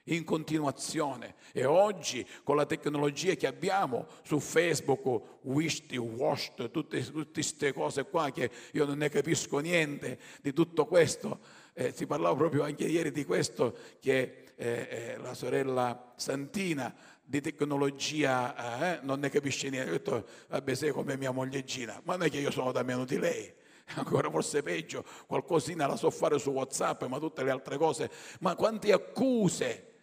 in 0.05 0.25
continuazione. 0.25 1.37
E 1.53 1.65
oggi 1.65 2.27
con 2.43 2.57
la 2.57 2.67
tecnologia 2.67 3.35
che 3.35 3.47
abbiamo 3.47 4.07
su 4.23 4.41
Facebook, 4.41 5.43
Wished, 5.43 5.97
Washed, 5.97 6.71
tutte, 6.71 7.05
queste 7.33 7.73
cose 7.73 8.05
qua 8.05 8.31
che 8.31 8.51
io 8.73 8.85
non 8.85 8.99
ne 8.99 9.09
capisco 9.09 9.59
niente 9.59 10.19
di 10.43 10.53
tutto 10.53 10.87
questo, 10.87 11.39
eh, 11.75 11.93
si 11.93 12.07
parlava 12.07 12.37
proprio 12.37 12.63
anche 12.63 12.85
ieri 12.85 13.11
di 13.11 13.25
questo 13.25 13.77
che 14.01 14.53
eh, 14.57 14.89
eh, 14.89 15.17
la 15.19 15.35
sorella 15.35 16.13
Santina 16.17 16.95
di 17.27 17.41
tecnologia 17.41 18.99
eh, 18.99 19.01
non 19.03 19.19
ne 19.19 19.31
capisce 19.31 19.71
niente, 19.71 19.89
ho 19.89 19.93
detto 19.93 20.27
vabbè 20.49 20.75
sei 20.75 20.91
come 20.91 21.17
mia 21.17 21.31
mogliegina, 21.31 22.01
ma 22.05 22.17
non 22.17 22.27
è 22.27 22.31
che 22.31 22.39
io 22.39 22.51
sono 22.51 22.71
da 22.71 22.83
meno 22.83 23.05
di 23.05 23.19
lei, 23.19 23.53
ancora 23.97 24.31
forse 24.31 24.63
peggio, 24.63 25.05
qualcosina 25.27 25.87
la 25.87 25.97
so 25.97 26.11
fare 26.11 26.39
su 26.39 26.51
WhatsApp, 26.51 27.05
ma 27.05 27.19
tutte 27.19 27.43
le 27.43 27.51
altre 27.51 27.79
cose. 27.79 28.11
Ma 28.41 28.55
quante 28.55 28.93
accuse 28.93 29.94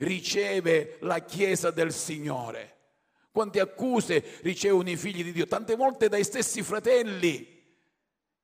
riceve 0.00 0.98
la 1.00 1.20
Chiesa 1.20 1.70
del 1.70 1.92
Signore? 1.92 2.76
Quante 3.30 3.60
accuse 3.60 4.38
ricevono 4.42 4.90
i 4.90 4.96
figli 4.96 5.22
di 5.22 5.32
Dio? 5.32 5.46
Tante 5.46 5.76
volte 5.76 6.08
dai 6.08 6.24
stessi 6.24 6.62
fratelli 6.62 7.58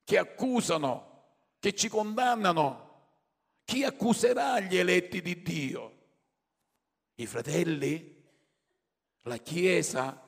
che 0.03 0.17
accusano, 0.17 1.35
che 1.59 1.73
ci 1.73 1.89
condannano. 1.89 2.85
Chi 3.65 3.83
accuserà 3.83 4.59
gli 4.61 4.77
eletti 4.77 5.21
di 5.21 5.41
Dio? 5.41 5.95
I 7.15 7.25
fratelli? 7.25 8.15
La 9.23 9.37
Chiesa? 9.37 10.23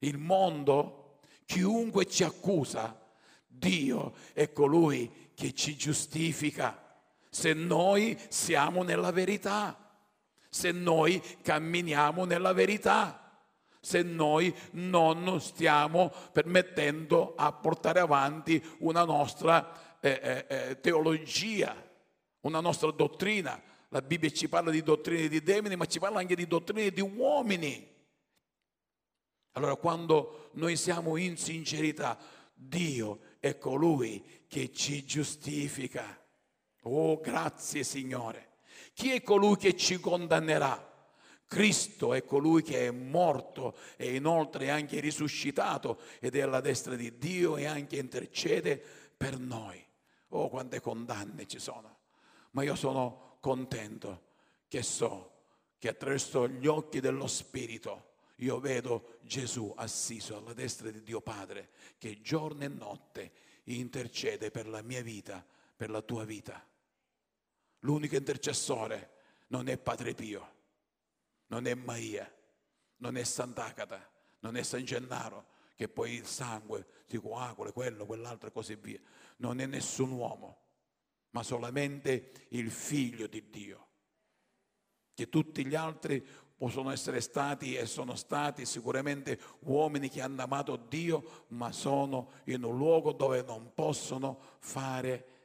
Il 0.00 0.18
mondo? 0.18 1.20
Chiunque 1.46 2.04
ci 2.04 2.24
accusa, 2.24 3.10
Dio 3.46 4.14
è 4.34 4.52
colui 4.52 5.30
che 5.32 5.54
ci 5.54 5.76
giustifica. 5.76 6.87
Se 7.30 7.52
noi 7.52 8.18
siamo 8.28 8.82
nella 8.82 9.12
verità, 9.12 9.76
se 10.48 10.72
noi 10.72 11.22
camminiamo 11.42 12.24
nella 12.24 12.52
verità, 12.52 13.28
se 13.80 14.02
noi 14.02 14.54
non 14.72 15.40
stiamo 15.40 16.12
permettendo 16.32 17.34
a 17.36 17.52
portare 17.52 18.00
avanti 18.00 18.62
una 18.78 19.04
nostra 19.04 19.98
eh, 20.00 20.20
eh, 20.22 20.44
eh 20.48 20.80
teologia, 20.80 21.74
una 22.40 22.60
nostra 22.60 22.90
dottrina. 22.90 23.60
La 23.90 24.02
Bibbia 24.02 24.30
ci 24.30 24.48
parla 24.48 24.70
di 24.70 24.82
dottrine 24.82 25.28
di 25.28 25.42
demoni, 25.42 25.76
ma 25.76 25.86
ci 25.86 25.98
parla 25.98 26.18
anche 26.18 26.34
di 26.34 26.46
dottrine 26.46 26.90
di 26.90 27.00
uomini. 27.00 27.96
Allora 29.52 29.76
quando 29.76 30.50
noi 30.52 30.76
siamo 30.76 31.16
in 31.16 31.36
sincerità, 31.36 32.18
Dio 32.54 33.20
è 33.40 33.56
colui 33.58 34.44
che 34.46 34.72
ci 34.72 35.04
giustifica. 35.04 36.20
Oh, 36.82 37.20
grazie 37.20 37.82
Signore. 37.84 38.56
Chi 38.92 39.12
è 39.12 39.22
colui 39.22 39.56
che 39.56 39.76
ci 39.76 40.00
condannerà? 40.00 40.86
Cristo 41.46 42.12
è 42.12 42.24
colui 42.24 42.62
che 42.62 42.86
è 42.86 42.90
morto 42.90 43.76
e 43.96 44.14
inoltre 44.14 44.66
è 44.66 44.68
anche 44.68 45.00
risuscitato 45.00 46.00
ed 46.20 46.36
è 46.36 46.42
alla 46.42 46.60
destra 46.60 46.94
di 46.94 47.16
Dio 47.16 47.56
e 47.56 47.64
anche 47.64 47.96
intercede 47.96 48.82
per 49.16 49.38
noi. 49.38 49.82
Oh, 50.28 50.50
quante 50.50 50.80
condanne 50.80 51.46
ci 51.46 51.58
sono. 51.58 51.96
Ma 52.50 52.62
io 52.62 52.74
sono 52.74 53.38
contento 53.40 54.26
che 54.68 54.82
so 54.82 55.32
che 55.78 55.88
attraverso 55.88 56.46
gli 56.48 56.66
occhi 56.66 57.00
dello 57.00 57.26
Spirito 57.26 58.08
io 58.36 58.60
vedo 58.60 59.18
Gesù 59.22 59.72
assiso 59.76 60.36
alla 60.36 60.52
destra 60.52 60.90
di 60.90 61.02
Dio 61.02 61.20
Padre 61.20 61.70
che 61.98 62.20
giorno 62.20 62.64
e 62.64 62.68
notte 62.68 63.32
intercede 63.64 64.50
per 64.50 64.68
la 64.68 64.82
mia 64.82 65.02
vita, 65.02 65.44
per 65.78 65.90
la 65.90 66.02
tua 66.02 66.24
vita. 66.24 66.60
L'unico 67.82 68.16
intercessore 68.16 69.12
non 69.46 69.68
è 69.68 69.78
Padre 69.78 70.12
Pio, 70.12 70.54
non 71.46 71.68
è 71.68 71.74
Maria, 71.74 72.28
non 72.96 73.16
è 73.16 73.22
Sant'Agata, 73.22 74.10
non 74.40 74.56
è 74.56 74.64
San 74.64 74.84
Gennaro, 74.84 75.46
che 75.76 75.88
poi 75.88 76.14
il 76.14 76.26
sangue 76.26 76.84
si 77.04 77.18
coagula, 77.18 77.70
quello, 77.70 78.06
quell'altro 78.06 78.48
e 78.48 78.52
così 78.52 78.74
via. 78.74 78.98
Non 79.36 79.60
è 79.60 79.66
nessun 79.66 80.10
uomo, 80.10 80.62
ma 81.30 81.44
solamente 81.44 82.46
il 82.48 82.72
figlio 82.72 83.28
di 83.28 83.48
Dio. 83.48 83.86
Che 85.14 85.28
tutti 85.28 85.64
gli 85.64 85.76
altri 85.76 86.26
possono 86.56 86.90
essere 86.90 87.20
stati 87.20 87.76
e 87.76 87.86
sono 87.86 88.16
stati 88.16 88.66
sicuramente 88.66 89.38
uomini 89.60 90.08
che 90.08 90.22
hanno 90.22 90.42
amato 90.42 90.74
Dio, 90.74 91.44
ma 91.50 91.70
sono 91.70 92.32
in 92.46 92.64
un 92.64 92.76
luogo 92.76 93.12
dove 93.12 93.42
non 93.42 93.72
possono 93.74 94.40
fare 94.58 95.10
niente 95.10 95.36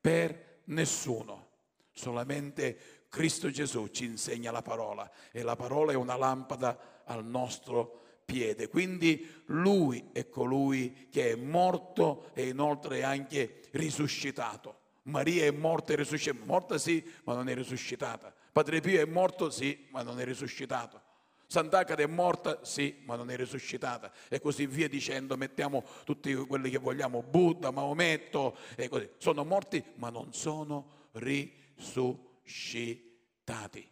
per 0.00 0.60
nessuno. 0.64 1.48
Solamente 1.92 3.04
Cristo 3.08 3.50
Gesù 3.50 3.88
ci 3.88 4.04
insegna 4.04 4.50
la 4.50 4.62
parola 4.62 5.10
e 5.32 5.42
la 5.42 5.56
parola 5.56 5.92
è 5.92 5.96
una 5.96 6.16
lampada 6.16 7.02
al 7.04 7.24
nostro 7.24 8.00
piede. 8.24 8.68
Quindi 8.68 9.42
lui 9.46 10.10
è 10.12 10.28
colui 10.28 11.08
che 11.10 11.32
è 11.32 11.34
morto 11.34 12.30
e 12.34 12.48
inoltre 12.48 13.02
anche 13.02 13.62
risuscitato. 13.72 14.78
Maria 15.04 15.44
è 15.44 15.50
morta 15.50 15.92
e 15.92 15.96
risuscitata, 15.96 16.44
morta 16.44 16.78
sì, 16.78 17.04
ma 17.24 17.34
non 17.34 17.48
è 17.48 17.54
risuscitata. 17.54 18.32
Padre 18.52 18.80
Pio 18.80 19.00
è 19.00 19.04
morto, 19.04 19.50
sì, 19.50 19.86
ma 19.90 20.02
non 20.02 20.20
è 20.20 20.24
risuscitato. 20.24 21.02
Sant'Agata 21.50 22.00
è 22.00 22.06
morta, 22.06 22.64
sì, 22.64 23.02
ma 23.06 23.16
non 23.16 23.28
è 23.28 23.36
risuscitata. 23.36 24.12
E 24.28 24.40
così 24.40 24.68
via 24.68 24.88
dicendo, 24.88 25.36
mettiamo 25.36 25.84
tutti 26.04 26.32
quelli 26.32 26.70
che 26.70 26.78
vogliamo, 26.78 27.24
Buddha, 27.24 27.72
Maometto, 27.72 28.56
e 28.76 28.88
così. 28.88 29.10
Sono 29.16 29.44
morti, 29.44 29.82
ma 29.96 30.10
non 30.10 30.32
sono 30.32 31.08
risuscitati. 31.14 33.90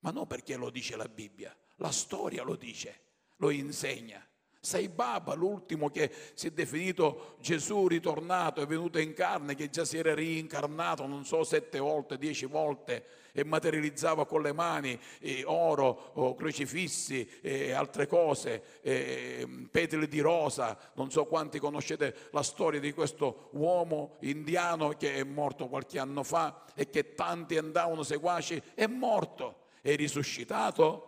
Ma 0.00 0.10
non 0.10 0.26
perché 0.26 0.56
lo 0.56 0.68
dice 0.68 0.94
la 0.96 1.08
Bibbia, 1.08 1.56
la 1.76 1.90
storia 1.90 2.42
lo 2.42 2.54
dice, 2.54 3.00
lo 3.36 3.48
insegna. 3.48 4.22
Sei 4.62 4.90
Baba, 4.90 5.32
l'ultimo 5.32 5.88
che 5.88 6.12
si 6.34 6.48
è 6.48 6.50
definito 6.50 7.36
Gesù 7.40 7.88
ritornato, 7.88 8.60
è 8.60 8.66
venuto 8.66 8.98
in 8.98 9.14
carne, 9.14 9.54
che 9.54 9.70
già 9.70 9.86
si 9.86 9.96
era 9.96 10.12
reincarnato, 10.12 11.06
non 11.06 11.24
so, 11.24 11.44
sette 11.44 11.78
volte, 11.78 12.18
dieci 12.18 12.44
volte, 12.44 13.06
e 13.32 13.42
materializzava 13.42 14.26
con 14.26 14.42
le 14.42 14.52
mani 14.52 15.00
oro, 15.44 16.34
crocifissi 16.36 17.26
e 17.40 17.72
altre 17.72 18.06
cose, 18.06 18.80
eh, 18.82 19.48
petali 19.70 20.06
di 20.08 20.20
rosa. 20.20 20.78
Non 20.94 21.10
so 21.10 21.24
quanti 21.24 21.58
conoscete 21.58 22.28
la 22.32 22.42
storia 22.42 22.80
di 22.80 22.92
questo 22.92 23.48
uomo 23.52 24.16
indiano 24.20 24.90
che 24.90 25.14
è 25.14 25.22
morto 25.22 25.68
qualche 25.68 25.98
anno 25.98 26.22
fa 26.22 26.64
e 26.74 26.90
che 26.90 27.14
tanti 27.14 27.56
andavano 27.56 28.02
seguaci. 28.02 28.60
È 28.74 28.86
morto. 28.86 29.68
È 29.80 29.96
risuscitato? 29.96 31.06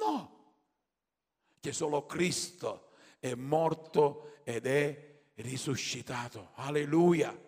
No. 0.00 0.32
Che 1.60 1.72
solo 1.72 2.06
Cristo 2.06 2.84
è 3.18 3.34
morto 3.34 4.40
ed 4.44 4.66
è 4.66 5.06
risuscitato. 5.36 6.50
Alleluia. 6.54 7.38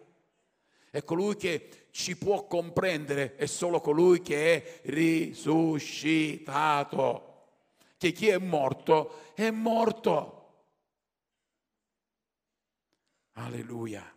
E 0.91 1.05
colui 1.05 1.37
che 1.37 1.89
ci 1.91 2.17
può 2.17 2.47
comprendere 2.47 3.37
è 3.37 3.45
solo 3.47 3.81
colui 3.81 4.21
che 4.21 4.55
è 4.55 4.81
risuscitato. 4.91 7.25
Che 7.97 8.13
chi 8.13 8.29
è 8.29 8.39
morto 8.39 9.33
è 9.35 9.51
morto. 9.51 10.35
Alleluia. 13.33 14.15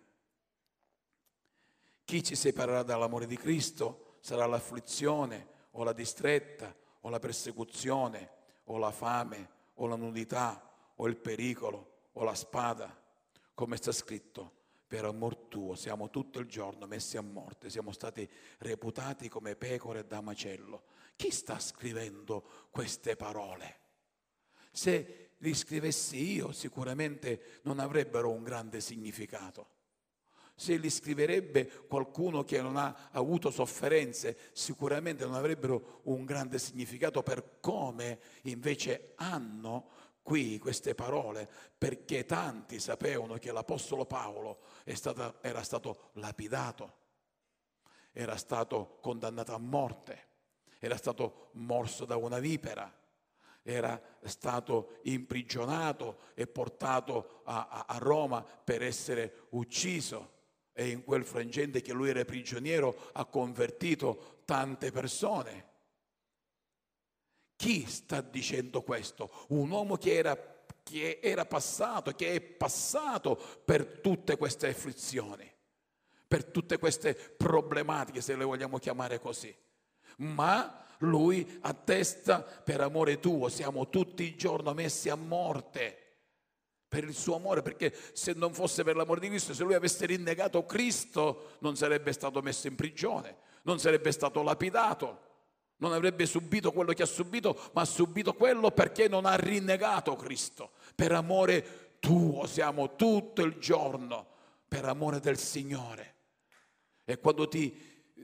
Chi 2.04 2.24
ci 2.24 2.36
separerà 2.36 2.84
dall'amore 2.84 3.26
di 3.26 3.38
Cristo 3.38 4.18
sarà 4.20 4.46
l'afflizione 4.46 5.48
o 5.72 5.84
la 5.84 5.94
distretta 5.94 6.76
o 7.02 7.10
la 7.10 7.20
persecuzione 7.20 8.30
o 8.66 8.78
la 8.78 8.92
fame 8.92 9.50
o 9.76 9.88
la 9.88 9.96
nudità 9.96 10.71
o 11.02 11.08
il 11.08 11.18
pericolo 11.18 12.10
o 12.14 12.24
la 12.24 12.36
spada, 12.36 12.96
come 13.54 13.78
sta 13.78 13.92
scritto, 13.92 14.60
per 14.86 15.06
amor 15.06 15.36
tuo 15.36 15.76
siamo 15.76 16.10
tutto 16.10 16.40
il 16.40 16.48
giorno 16.48 16.86
messi 16.86 17.18
a 17.18 17.22
morte, 17.22 17.70
siamo 17.70 17.92
stati 17.92 18.30
reputati 18.60 19.28
come 19.28 19.56
pecore 19.56 20.06
da 20.06 20.22
macello. 20.22 20.84
Chi 21.16 21.32
sta 21.32 21.60
scrivendo 21.60 22.68
queste 22.70 23.16
parole? 23.16 23.80
Se 24.72 25.32
li 25.38 25.54
scrivessi 25.56 26.34
io 26.34 26.52
sicuramente 26.52 27.62
non 27.64 27.80
avrebbero 27.80 28.30
un 28.30 28.44
grande 28.44 28.80
significato. 28.80 29.80
Se 30.54 30.76
li 30.76 30.90
scriverebbe 30.92 31.66
qualcuno 31.88 32.44
che 32.44 32.62
non 32.62 32.78
ha 32.78 33.10
avuto 33.12 33.50
sofferenze, 33.50 34.38
sicuramente 34.52 35.26
non 35.26 35.34
avrebbero 35.34 36.02
un 36.04 36.26
grande 36.26 36.60
significato 36.60 37.24
per 37.24 37.58
come 37.60 38.20
invece 38.44 39.14
hanno 39.16 40.01
qui 40.22 40.60
queste 40.60 40.96
parole 40.96 41.50
perché 41.78 42.26
tanti 42.26 42.80
sapevano 42.80 43.36
che 43.36 43.52
l'Apostolo 43.52 44.06
Paolo 44.06 44.60
stata, 44.94 45.40
era 45.42 45.64
stato 45.64 46.12
lapidato, 46.14 46.94
era 48.12 48.36
stato 48.38 48.98
condannato 49.02 49.54
a 49.54 49.58
morte, 49.58 50.28
era 50.80 50.98
stato 50.98 51.50
morso 51.54 52.06
da 52.06 52.16
una 52.18 52.40
vipera, 52.40 52.92
era 53.64 54.02
stato 54.24 55.00
imprigionato 55.04 56.20
e 56.34 56.48
portato 56.48 57.42
a, 57.46 57.68
a, 57.70 57.86
a 57.88 57.98
Roma 57.98 58.44
per 58.44 58.82
essere 58.82 59.48
ucciso 59.50 60.40
e 60.74 60.90
in 60.90 61.04
quel 61.04 61.26
frangente 61.26 61.82
che 61.82 61.94
lui 61.94 62.10
era 62.10 62.26
prigioniero 62.26 63.10
ha 63.14 63.26
convertito 63.26 64.40
tante 64.46 64.92
persone. 64.92 65.70
Chi 67.62 67.86
sta 67.86 68.22
dicendo 68.22 68.82
questo? 68.82 69.30
Un 69.50 69.70
uomo 69.70 69.96
che 69.96 70.16
era, 70.16 70.36
che 70.82 71.20
era 71.22 71.46
passato, 71.46 72.12
che 72.14 72.34
è 72.34 72.42
passato 72.42 73.40
per 73.64 74.00
tutte 74.00 74.36
queste 74.36 74.70
afflizioni, 74.70 75.48
per 76.28 76.44
tutte 76.46 76.80
queste 76.80 77.14
problematiche, 77.14 78.20
se 78.20 78.36
le 78.36 78.46
vogliamo 78.46 78.80
chiamare 78.80 79.20
così. 79.20 79.56
Ma 80.18 80.84
lui 81.02 81.60
attesta 81.62 82.42
per 82.42 82.82
amore 82.82 83.20
tuo, 83.20 83.48
siamo 83.48 83.90
tutti 83.90 84.24
i 84.24 84.36
giorni 84.36 84.74
messi 84.74 85.10
a 85.10 85.16
morte 85.16 85.98
per 86.88 87.04
il 87.04 87.14
suo 87.14 87.36
amore, 87.36 87.62
perché 87.62 87.96
se 88.14 88.34
non 88.34 88.56
fosse 88.56 88.84
per 88.84 88.96
l'amore 88.96 89.20
di 89.20 89.30
Cristo, 89.30 89.54
se 89.54 89.64
lui 89.64 89.76
avesse 89.76 90.08
rinnegato 90.08 90.66
Cristo, 90.66 91.58
non 91.60 91.78
sarebbe 91.78 92.12
stato 92.12 92.42
messo 92.42 92.66
in 92.66 92.74
prigione, 92.74 93.38
non 93.66 93.78
sarebbe 93.78 94.12
stato 94.12 94.42
lapidato 94.42 95.30
non 95.82 95.94
avrebbe 95.94 96.26
subito 96.26 96.72
quello 96.72 96.94
che 96.94 97.04
ha 97.04 97.08
subito, 97.08 97.70
ma 97.74 97.82
ha 97.82 97.86
subito 97.86 98.34
quello 98.34 98.72
perché 98.72 99.08
non 99.08 99.26
ha 99.26 99.36
rinnegato 99.36 100.16
Cristo. 100.16 100.72
Per 100.96 101.12
amore 101.12 101.96
tuo 102.00 102.46
siamo 102.46 102.96
tutto 102.96 103.42
il 103.42 103.58
giorno, 103.58 104.28
per 104.68 104.86
amore 104.86 105.20
del 105.20 105.40
Signore. 105.40 106.16
E 107.04 107.20
quando 107.20 107.48
ti 107.48 107.76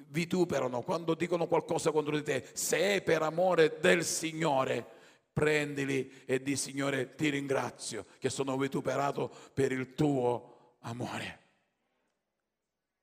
vituperano, 0.09 0.81
quando 0.81 1.15
dicono 1.15 1.47
qualcosa 1.47 1.91
contro 1.91 2.15
di 2.15 2.23
te, 2.23 2.47
se 2.53 2.95
è 2.95 3.01
per 3.01 3.23
amore 3.23 3.77
del 3.79 4.05
Signore, 4.05 4.85
prendili 5.33 6.23
e 6.25 6.41
di 6.41 6.55
Signore 6.55 7.15
ti 7.15 7.29
ringrazio 7.29 8.05
che 8.19 8.29
sono 8.29 8.55
vituperato 8.55 9.31
per 9.53 9.71
il 9.71 9.95
tuo 9.95 10.75
amore, 10.81 11.39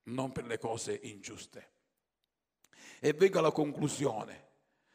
non 0.05 0.31
per 0.31 0.47
le 0.47 0.59
cose 0.59 0.99
ingiuste. 1.03 1.73
E 3.05 3.13
vengo 3.13 3.39
alla 3.39 3.53
conclusione. 3.53 4.47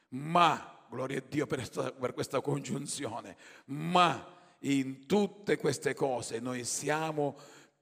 Ma, 0.10 0.84
gloria 0.90 1.20
a 1.20 1.24
Dio 1.30 1.46
per 1.46 1.60
questa, 1.60 1.92
per 1.92 2.14
questa 2.16 2.42
congiunzione, 2.42 3.38
ma 3.66 4.36
in 4.62 5.06
tutte 5.06 5.58
queste 5.58 5.94
cose 5.94 6.40
noi 6.40 6.66
siamo 6.66 7.38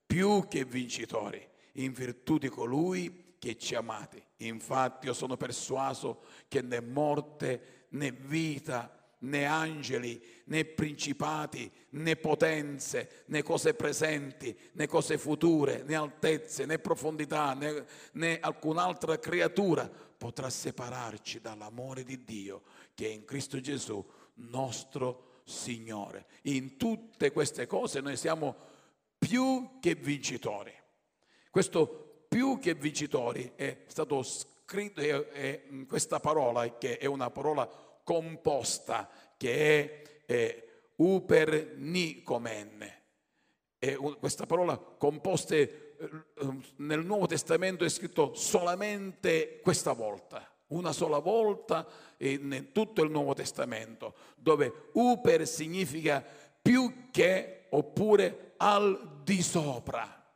più 0.05 0.45
che 0.49 0.65
vincitori 0.65 1.41
in 1.75 1.93
virtù 1.93 2.37
di 2.39 2.49
colui 2.49 3.35
che 3.39 3.57
ci 3.57 3.73
amate. 3.75 4.31
Infatti 4.39 5.05
io 5.05 5.13
sono 5.13 5.37
persuaso 5.37 6.23
che 6.49 6.61
né 6.61 6.81
morte 6.81 7.85
né 7.91 8.11
vita 8.11 8.96
né 9.19 9.45
angeli, 9.45 10.21
né 10.45 10.63
principati, 10.63 11.71
né 11.91 12.15
potenze, 12.15 13.23
né 13.27 13.41
cose 13.41 13.73
presenti, 13.73 14.55
né 14.73 14.87
cose 14.87 15.17
future, 15.17 15.83
né 15.83 15.95
altezze, 15.95 16.65
né 16.65 16.77
profondità, 16.77 17.53
né, 17.53 17.85
né 18.13 18.37
alcun'altra 18.41 19.17
creatura 19.17 19.89
potrà 20.17 20.49
separarci 20.49 21.39
dall'amore 21.39 22.03
di 22.03 22.23
Dio 22.23 22.63
che 22.93 23.05
è 23.05 23.09
in 23.09 23.25
Cristo 23.25 23.59
Gesù, 23.59 24.03
nostro 24.35 25.41
Signore. 25.43 26.25
In 26.43 26.77
tutte 26.77 27.31
queste 27.31 27.67
cose 27.67 28.01
noi 28.01 28.17
siamo 28.17 28.55
più 29.17 29.79
che 29.79 29.95
vincitori. 29.95 30.73
Questo 31.49 32.25
più 32.27 32.59
che 32.59 32.73
vincitori 32.73 33.53
è 33.55 33.83
stato 33.87 34.21
scritto, 34.23 34.99
è, 34.99 35.27
è 35.29 35.63
questa 35.87 36.19
parola 36.19 36.77
che 36.77 36.97
è 36.97 37.05
una 37.05 37.29
parola 37.29 37.86
composta 38.07 39.09
che 39.35 40.01
è, 40.25 40.25
è 40.25 40.67
uper 40.95 41.73
nicomen. 41.75 42.93
È 43.77 43.95
questa 43.95 44.45
parola 44.45 44.77
composta 44.77 45.55
eh, 45.55 45.69
nel 46.77 47.03
Nuovo 47.03 47.25
Testamento 47.25 47.83
è 47.83 47.89
scritto 47.89 48.33
solamente 48.33 49.59
questa 49.61 49.91
volta, 49.91 50.49
una 50.67 50.93
sola 50.93 51.19
volta 51.19 51.85
in 52.19 52.69
tutto 52.71 53.03
il 53.03 53.11
Nuovo 53.11 53.33
Testamento, 53.33 54.15
dove 54.37 54.89
uper 54.93 55.45
significa 55.45 56.25
più 56.61 57.09
che 57.11 57.65
oppure 57.71 58.53
al 58.55 59.19
di 59.21 59.41
sopra 59.41 60.31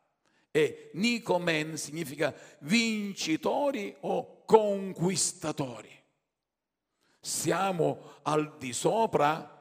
e 0.52 0.90
nicomen 0.96 1.78
significa 1.78 2.36
vincitori 2.60 3.96
o 4.02 4.44
conquistatori 4.44 6.00
siamo 7.22 8.20
al 8.24 8.58
di 8.58 8.74
sopra 8.74 9.60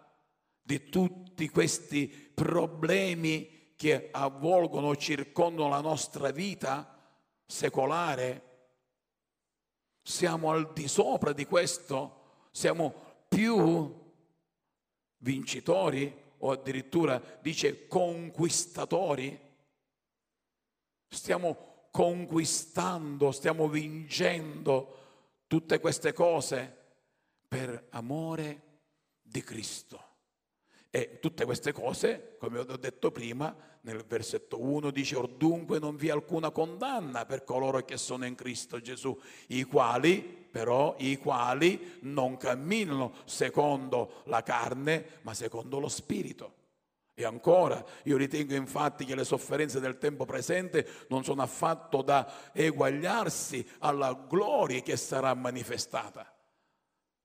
di 0.63 0.89
tutti 0.89 1.49
questi 1.51 2.09
problemi 2.09 3.75
che 3.77 4.09
avvolgono, 4.11 4.97
circondano 4.97 5.69
la 5.69 5.81
nostra 5.81 6.31
vita 6.31 6.99
secolare? 7.47 8.49
Siamo 10.03 10.51
al 10.51 10.73
di 10.73 10.89
sopra 10.89 11.33
di 11.33 11.45
questo? 11.45 12.47
Siamo 12.51 12.95
più 13.29 13.95
vincitori 15.19 16.13
o 16.39 16.51
addirittura 16.51 17.21
dice 17.43 17.87
conquistatori? 17.87 19.39
Stiamo 21.09 21.89
conquistando, 21.91 23.33
stiamo 23.33 23.69
vincendo 23.69 24.97
tutte 25.47 25.79
queste 25.81 26.13
cose? 26.13 26.80
Per 27.51 27.87
amore 27.91 28.61
di 29.21 29.43
Cristo. 29.43 30.05
E 30.89 31.19
tutte 31.21 31.45
queste 31.45 31.73
cose, 31.73 32.37
come 32.39 32.61
ho 32.61 32.77
detto 32.77 33.11
prima, 33.11 33.53
nel 33.81 34.05
versetto 34.05 34.63
1 34.63 34.93
dice, 34.93 35.17
or 35.17 35.29
dunque 35.29 35.81
non 35.81 35.97
vi 35.97 36.09
è 36.09 36.11
alcuna 36.13 36.51
condanna 36.51 37.27
per 37.27 37.43
coloro 37.43 37.85
che 37.85 37.97
sono 37.97 38.25
in 38.25 38.37
Cristo 38.37 38.81
Gesù, 38.81 39.19
i 39.49 39.65
quali, 39.65 40.21
però, 40.21 40.95
i 40.99 41.17
quali 41.17 41.99
non 42.03 42.37
camminano 42.37 43.15
secondo 43.25 44.23
la 44.27 44.45
carne, 44.45 45.19
ma 45.23 45.35
secondo 45.35 45.81
lo 45.81 45.89
Spirito. 45.89 46.55
E 47.15 47.25
ancora, 47.25 47.85
io 48.05 48.17
ritengo 48.17 48.55
infatti 48.55 49.05
che 49.05 49.17
le 49.17 49.25
sofferenze 49.25 49.81
del 49.81 49.99
tempo 49.99 50.25
presente 50.25 50.87
non 51.09 51.25
sono 51.25 51.43
affatto 51.43 52.01
da 52.01 52.53
eguagliarsi 52.53 53.69
alla 53.81 54.15
gloria 54.29 54.83
che 54.83 54.97
sarà 54.97 55.35
manifestata. 55.35 56.33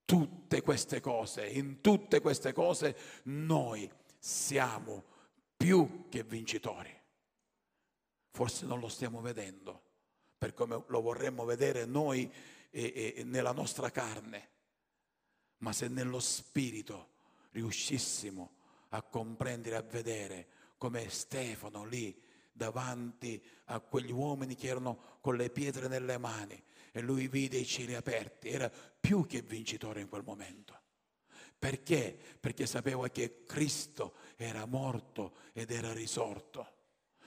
Tutte 0.06 0.62
queste 0.62 1.02
cose, 1.02 1.48
in 1.48 1.82
tutte 1.82 2.22
queste 2.22 2.54
cose 2.54 2.96
noi 3.24 3.92
siamo 4.20 5.04
più 5.58 6.08
che 6.10 6.24
vincitori. 6.24 6.94
Forse 8.30 8.66
non 8.66 8.80
lo 8.80 8.88
stiamo 8.88 9.22
vedendo 9.22 9.82
per 10.38 10.54
come 10.54 10.84
lo 10.88 11.02
vorremmo 11.02 11.44
vedere 11.46 11.86
noi 11.86 12.32
e, 12.70 13.14
e, 13.18 13.24
nella 13.24 13.52
nostra 13.52 13.90
carne, 13.90 14.50
ma 15.60 15.74
se 15.74 15.88
nello 15.88 16.20
spirito 16.20 17.14
riuscissimo 17.52 18.56
a 18.90 19.02
comprendere, 19.02 19.76
a 19.76 19.82
vedere 19.82 20.48
come 20.78 21.10
Stefano 21.10 21.86
lì 21.86 22.22
davanti 22.52 23.44
a 23.66 23.80
quegli 23.80 24.12
uomini 24.12 24.56
che 24.56 24.68
erano 24.68 25.18
con 25.22 25.36
le 25.36 25.50
pietre 25.50 25.88
nelle 25.88 26.18
mani 26.18 26.62
e 26.96 27.02
lui 27.02 27.28
vide 27.28 27.58
i 27.58 27.66
cieli 27.66 27.94
aperti, 27.94 28.48
era 28.48 28.72
più 28.72 29.26
che 29.26 29.42
vincitore 29.42 30.00
in 30.00 30.08
quel 30.08 30.24
momento. 30.24 30.80
Perché? 31.60 32.18
Perché 32.40 32.66
sapeva 32.66 33.10
che 33.10 33.44
Cristo 33.44 34.14
era 34.38 34.66
morto 34.66 35.34
ed 35.52 35.72
era 35.72 35.92
risorto. 35.92 36.66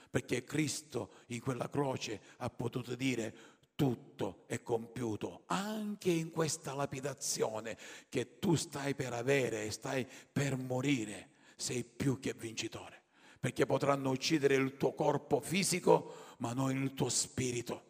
Perché 0.09 0.43
Cristo 0.43 1.11
in 1.27 1.39
quella 1.39 1.69
croce 1.69 2.19
ha 2.37 2.49
potuto 2.49 2.95
dire 2.95 3.57
tutto 3.75 4.45
è 4.47 4.63
compiuto, 4.63 5.43
anche 5.45 6.09
in 6.09 6.31
questa 6.31 6.73
lapidazione 6.73 7.77
che 8.09 8.39
tu 8.39 8.55
stai 8.55 8.95
per 8.95 9.13
avere 9.13 9.65
e 9.65 9.71
stai 9.71 10.07
per 10.31 10.57
morire, 10.57 11.29
sei 11.55 11.83
più 11.83 12.19
che 12.19 12.33
vincitore. 12.33 13.03
Perché 13.39 13.67
potranno 13.67 14.09
uccidere 14.09 14.55
il 14.55 14.77
tuo 14.77 14.93
corpo 14.93 15.39
fisico, 15.41 16.35
ma 16.39 16.53
non 16.53 16.71
il 16.71 16.95
tuo 16.95 17.09
spirito 17.09 17.88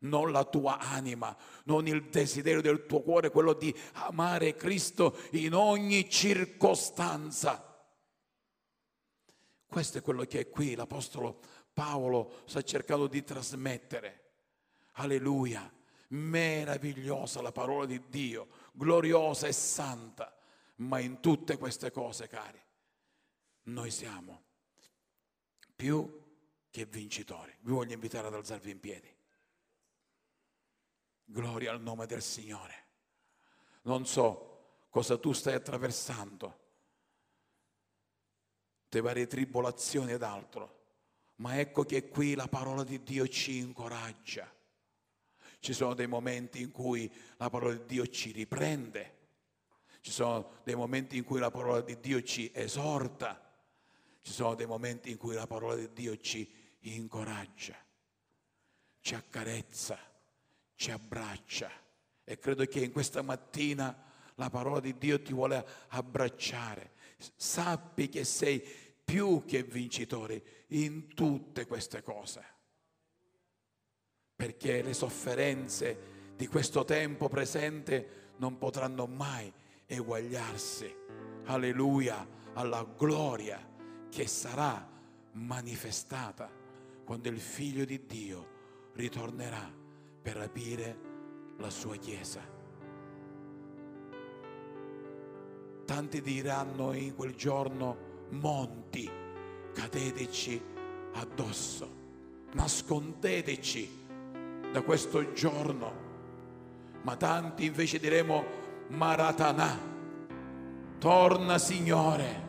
non 0.00 0.30
la 0.32 0.44
tua 0.44 0.78
anima, 0.78 1.36
non 1.64 1.86
il 1.86 2.08
desiderio 2.08 2.60
del 2.60 2.86
tuo 2.86 3.00
cuore, 3.02 3.30
quello 3.30 3.52
di 3.52 3.74
amare 3.94 4.54
Cristo 4.54 5.18
in 5.32 5.54
ogni 5.54 6.08
circostanza. 6.08 7.66
Questo 9.66 9.98
è 9.98 10.02
quello 10.02 10.24
che 10.24 10.48
qui 10.48 10.74
l'Apostolo 10.74 11.40
Paolo 11.72 12.42
sta 12.46 12.62
cercando 12.62 13.06
di 13.06 13.22
trasmettere. 13.22 14.18
Alleluia, 14.94 15.70
meravigliosa 16.08 17.40
la 17.40 17.52
parola 17.52 17.86
di 17.86 18.02
Dio, 18.08 18.48
gloriosa 18.72 19.46
e 19.46 19.52
santa, 19.52 20.36
ma 20.76 20.98
in 20.98 21.20
tutte 21.20 21.56
queste 21.56 21.90
cose, 21.90 22.26
cari, 22.26 22.60
noi 23.64 23.90
siamo 23.90 24.42
più 25.76 26.18
che 26.70 26.84
vincitori. 26.86 27.54
Vi 27.60 27.72
voglio 27.72 27.94
invitare 27.94 28.26
ad 28.26 28.34
alzarvi 28.34 28.70
in 28.70 28.80
piedi. 28.80 29.18
Gloria 31.30 31.70
al 31.70 31.80
nome 31.80 32.06
del 32.06 32.22
Signore. 32.22 32.86
Non 33.82 34.04
so 34.04 34.86
cosa 34.90 35.16
tu 35.16 35.32
stai 35.32 35.54
attraversando, 35.54 36.58
le 38.88 39.00
varie 39.00 39.28
tribolazioni 39.28 40.12
ed 40.12 40.22
altro, 40.22 40.78
ma 41.36 41.58
ecco 41.60 41.84
che 41.84 42.08
qui 42.08 42.34
la 42.34 42.48
parola 42.48 42.82
di 42.82 43.02
Dio 43.04 43.28
ci 43.28 43.58
incoraggia. 43.58 44.52
Ci 45.60 45.72
sono 45.72 45.94
dei 45.94 46.08
momenti 46.08 46.60
in 46.62 46.72
cui 46.72 47.10
la 47.36 47.48
parola 47.48 47.74
di 47.74 47.86
Dio 47.86 48.06
ci 48.08 48.32
riprende, 48.32 49.18
ci 50.00 50.10
sono 50.10 50.58
dei 50.64 50.74
momenti 50.74 51.16
in 51.16 51.24
cui 51.24 51.38
la 51.38 51.50
parola 51.50 51.80
di 51.80 52.00
Dio 52.00 52.22
ci 52.22 52.50
esorta, 52.52 53.54
ci 54.20 54.32
sono 54.32 54.54
dei 54.54 54.66
momenti 54.66 55.10
in 55.10 55.16
cui 55.16 55.34
la 55.34 55.46
parola 55.46 55.76
di 55.76 55.92
Dio 55.92 56.18
ci 56.18 56.50
incoraggia, 56.80 57.76
ci 59.00 59.14
accarezza 59.14 60.09
ci 60.80 60.90
abbraccia 60.90 61.70
e 62.24 62.38
credo 62.38 62.64
che 62.64 62.80
in 62.80 62.90
questa 62.90 63.20
mattina 63.20 63.94
la 64.36 64.48
parola 64.48 64.80
di 64.80 64.96
Dio 64.96 65.20
ti 65.20 65.34
vuole 65.34 65.62
abbracciare. 65.88 66.92
Sappi 67.36 68.08
che 68.08 68.24
sei 68.24 68.64
più 69.04 69.44
che 69.44 69.62
vincitore 69.62 70.64
in 70.68 71.12
tutte 71.12 71.66
queste 71.66 72.02
cose. 72.02 72.42
Perché 74.34 74.80
le 74.80 74.94
sofferenze 74.94 76.32
di 76.34 76.46
questo 76.46 76.86
tempo 76.86 77.28
presente 77.28 78.30
non 78.38 78.56
potranno 78.56 79.04
mai 79.04 79.52
eguagliarsi, 79.84 80.96
alleluia, 81.44 82.26
alla 82.54 82.88
gloria 82.96 83.62
che 84.08 84.26
sarà 84.26 84.88
manifestata 85.32 86.50
quando 87.04 87.28
il 87.28 87.38
figlio 87.38 87.84
di 87.84 88.06
Dio 88.06 88.48
ritornerà 88.94 89.79
per 90.22 90.36
rapire 90.36 91.08
la 91.58 91.70
sua 91.70 91.96
Chiesa. 91.96 92.40
Tanti 95.84 96.22
diranno 96.22 96.92
in 96.92 97.14
quel 97.16 97.34
giorno, 97.34 97.96
monti, 98.30 99.10
cadeteci 99.72 100.60
addosso, 101.14 101.90
nascondeteci 102.52 103.98
da 104.70 104.82
questo 104.82 105.32
giorno. 105.32 106.08
Ma 107.02 107.16
tanti 107.16 107.64
invece 107.64 107.98
diremo, 107.98 108.44
Maratanà, 108.88 109.78
torna 110.98 111.58
Signore. 111.58 112.48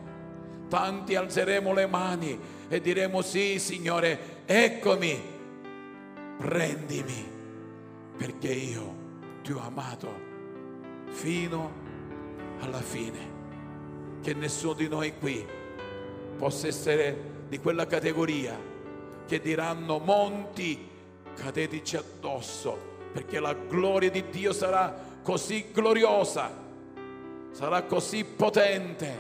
Tanti 0.68 1.16
alzeremo 1.16 1.74
le 1.74 1.88
mani 1.88 2.40
e 2.68 2.80
diremo, 2.80 3.22
sì 3.22 3.60
Signore, 3.60 4.44
eccomi, 4.46 5.20
prendimi 6.38 7.31
perché 8.22 8.50
io 8.50 8.96
ti 9.42 9.52
ho 9.52 9.60
amato 9.60 10.08
fino 11.08 11.72
alla 12.60 12.80
fine. 12.80 13.40
Che 14.22 14.36
nessuno 14.36 14.74
di 14.74 14.88
noi 14.88 15.18
qui 15.18 15.44
possa 16.38 16.68
essere 16.68 17.46
di 17.50 17.58
quella 17.58 17.88
categoria 17.88 18.56
che 19.26 19.40
diranno 19.40 19.98
monti 19.98 20.88
cadeteci 21.34 21.98
addosso, 21.98 22.78
perché 23.12 23.40
la 23.40 23.56
gloria 23.56 24.12
di 24.12 24.30
Dio 24.30 24.54
sarà 24.54 24.96
così 25.24 25.72
gloriosa, 25.72 26.52
sarà 27.50 27.82
così 27.86 28.24
potente, 28.24 29.20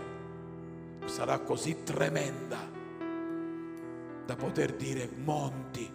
sarà 1.05 1.39
così 1.39 1.81
tremenda 1.83 2.69
da 4.27 4.35
poter 4.35 4.73
dire 4.73 5.09
monti 5.15 5.91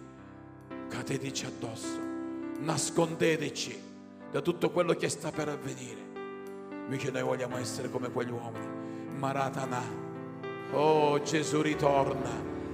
cadeteci 0.89 1.45
addosso 1.45 2.06
nascondeteci 2.59 3.83
da 4.31 4.41
tutto 4.41 4.71
quello 4.71 4.93
che 4.93 5.09
sta 5.09 5.31
per 5.31 5.49
avvenire. 5.49 6.05
Invece 6.83 7.11
noi 7.11 7.23
vogliamo 7.23 7.57
essere 7.57 7.89
come 7.89 8.09
quegli 8.09 8.31
uomini. 8.31 8.65
Maratana. 9.17 9.81
Oh 10.71 11.21
Gesù 11.21 11.61
ritorna. 11.61 12.29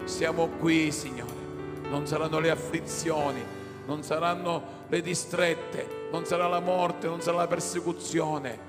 Siamo 0.06 0.48
qui, 0.60 0.91
Signore. 0.91 1.41
Non 1.89 2.08
saranno 2.08 2.39
le 2.39 2.50
afflizioni, 2.50 3.43
non 3.86 4.04
saranno 4.04 4.82
le 4.88 5.02
distrette, 5.02 6.08
non 6.12 6.26
sarà 6.26 6.48
la 6.48 6.60
morte, 6.60 7.08
non 7.08 7.22
sarà 7.22 7.38
la 7.38 7.48
persecuzione, 7.48 8.60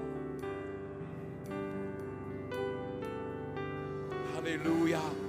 Alleluia. 4.38 5.26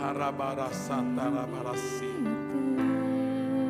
Harabara 0.00 0.70
Santa 0.70 1.28
Rabarassi. 1.28 2.47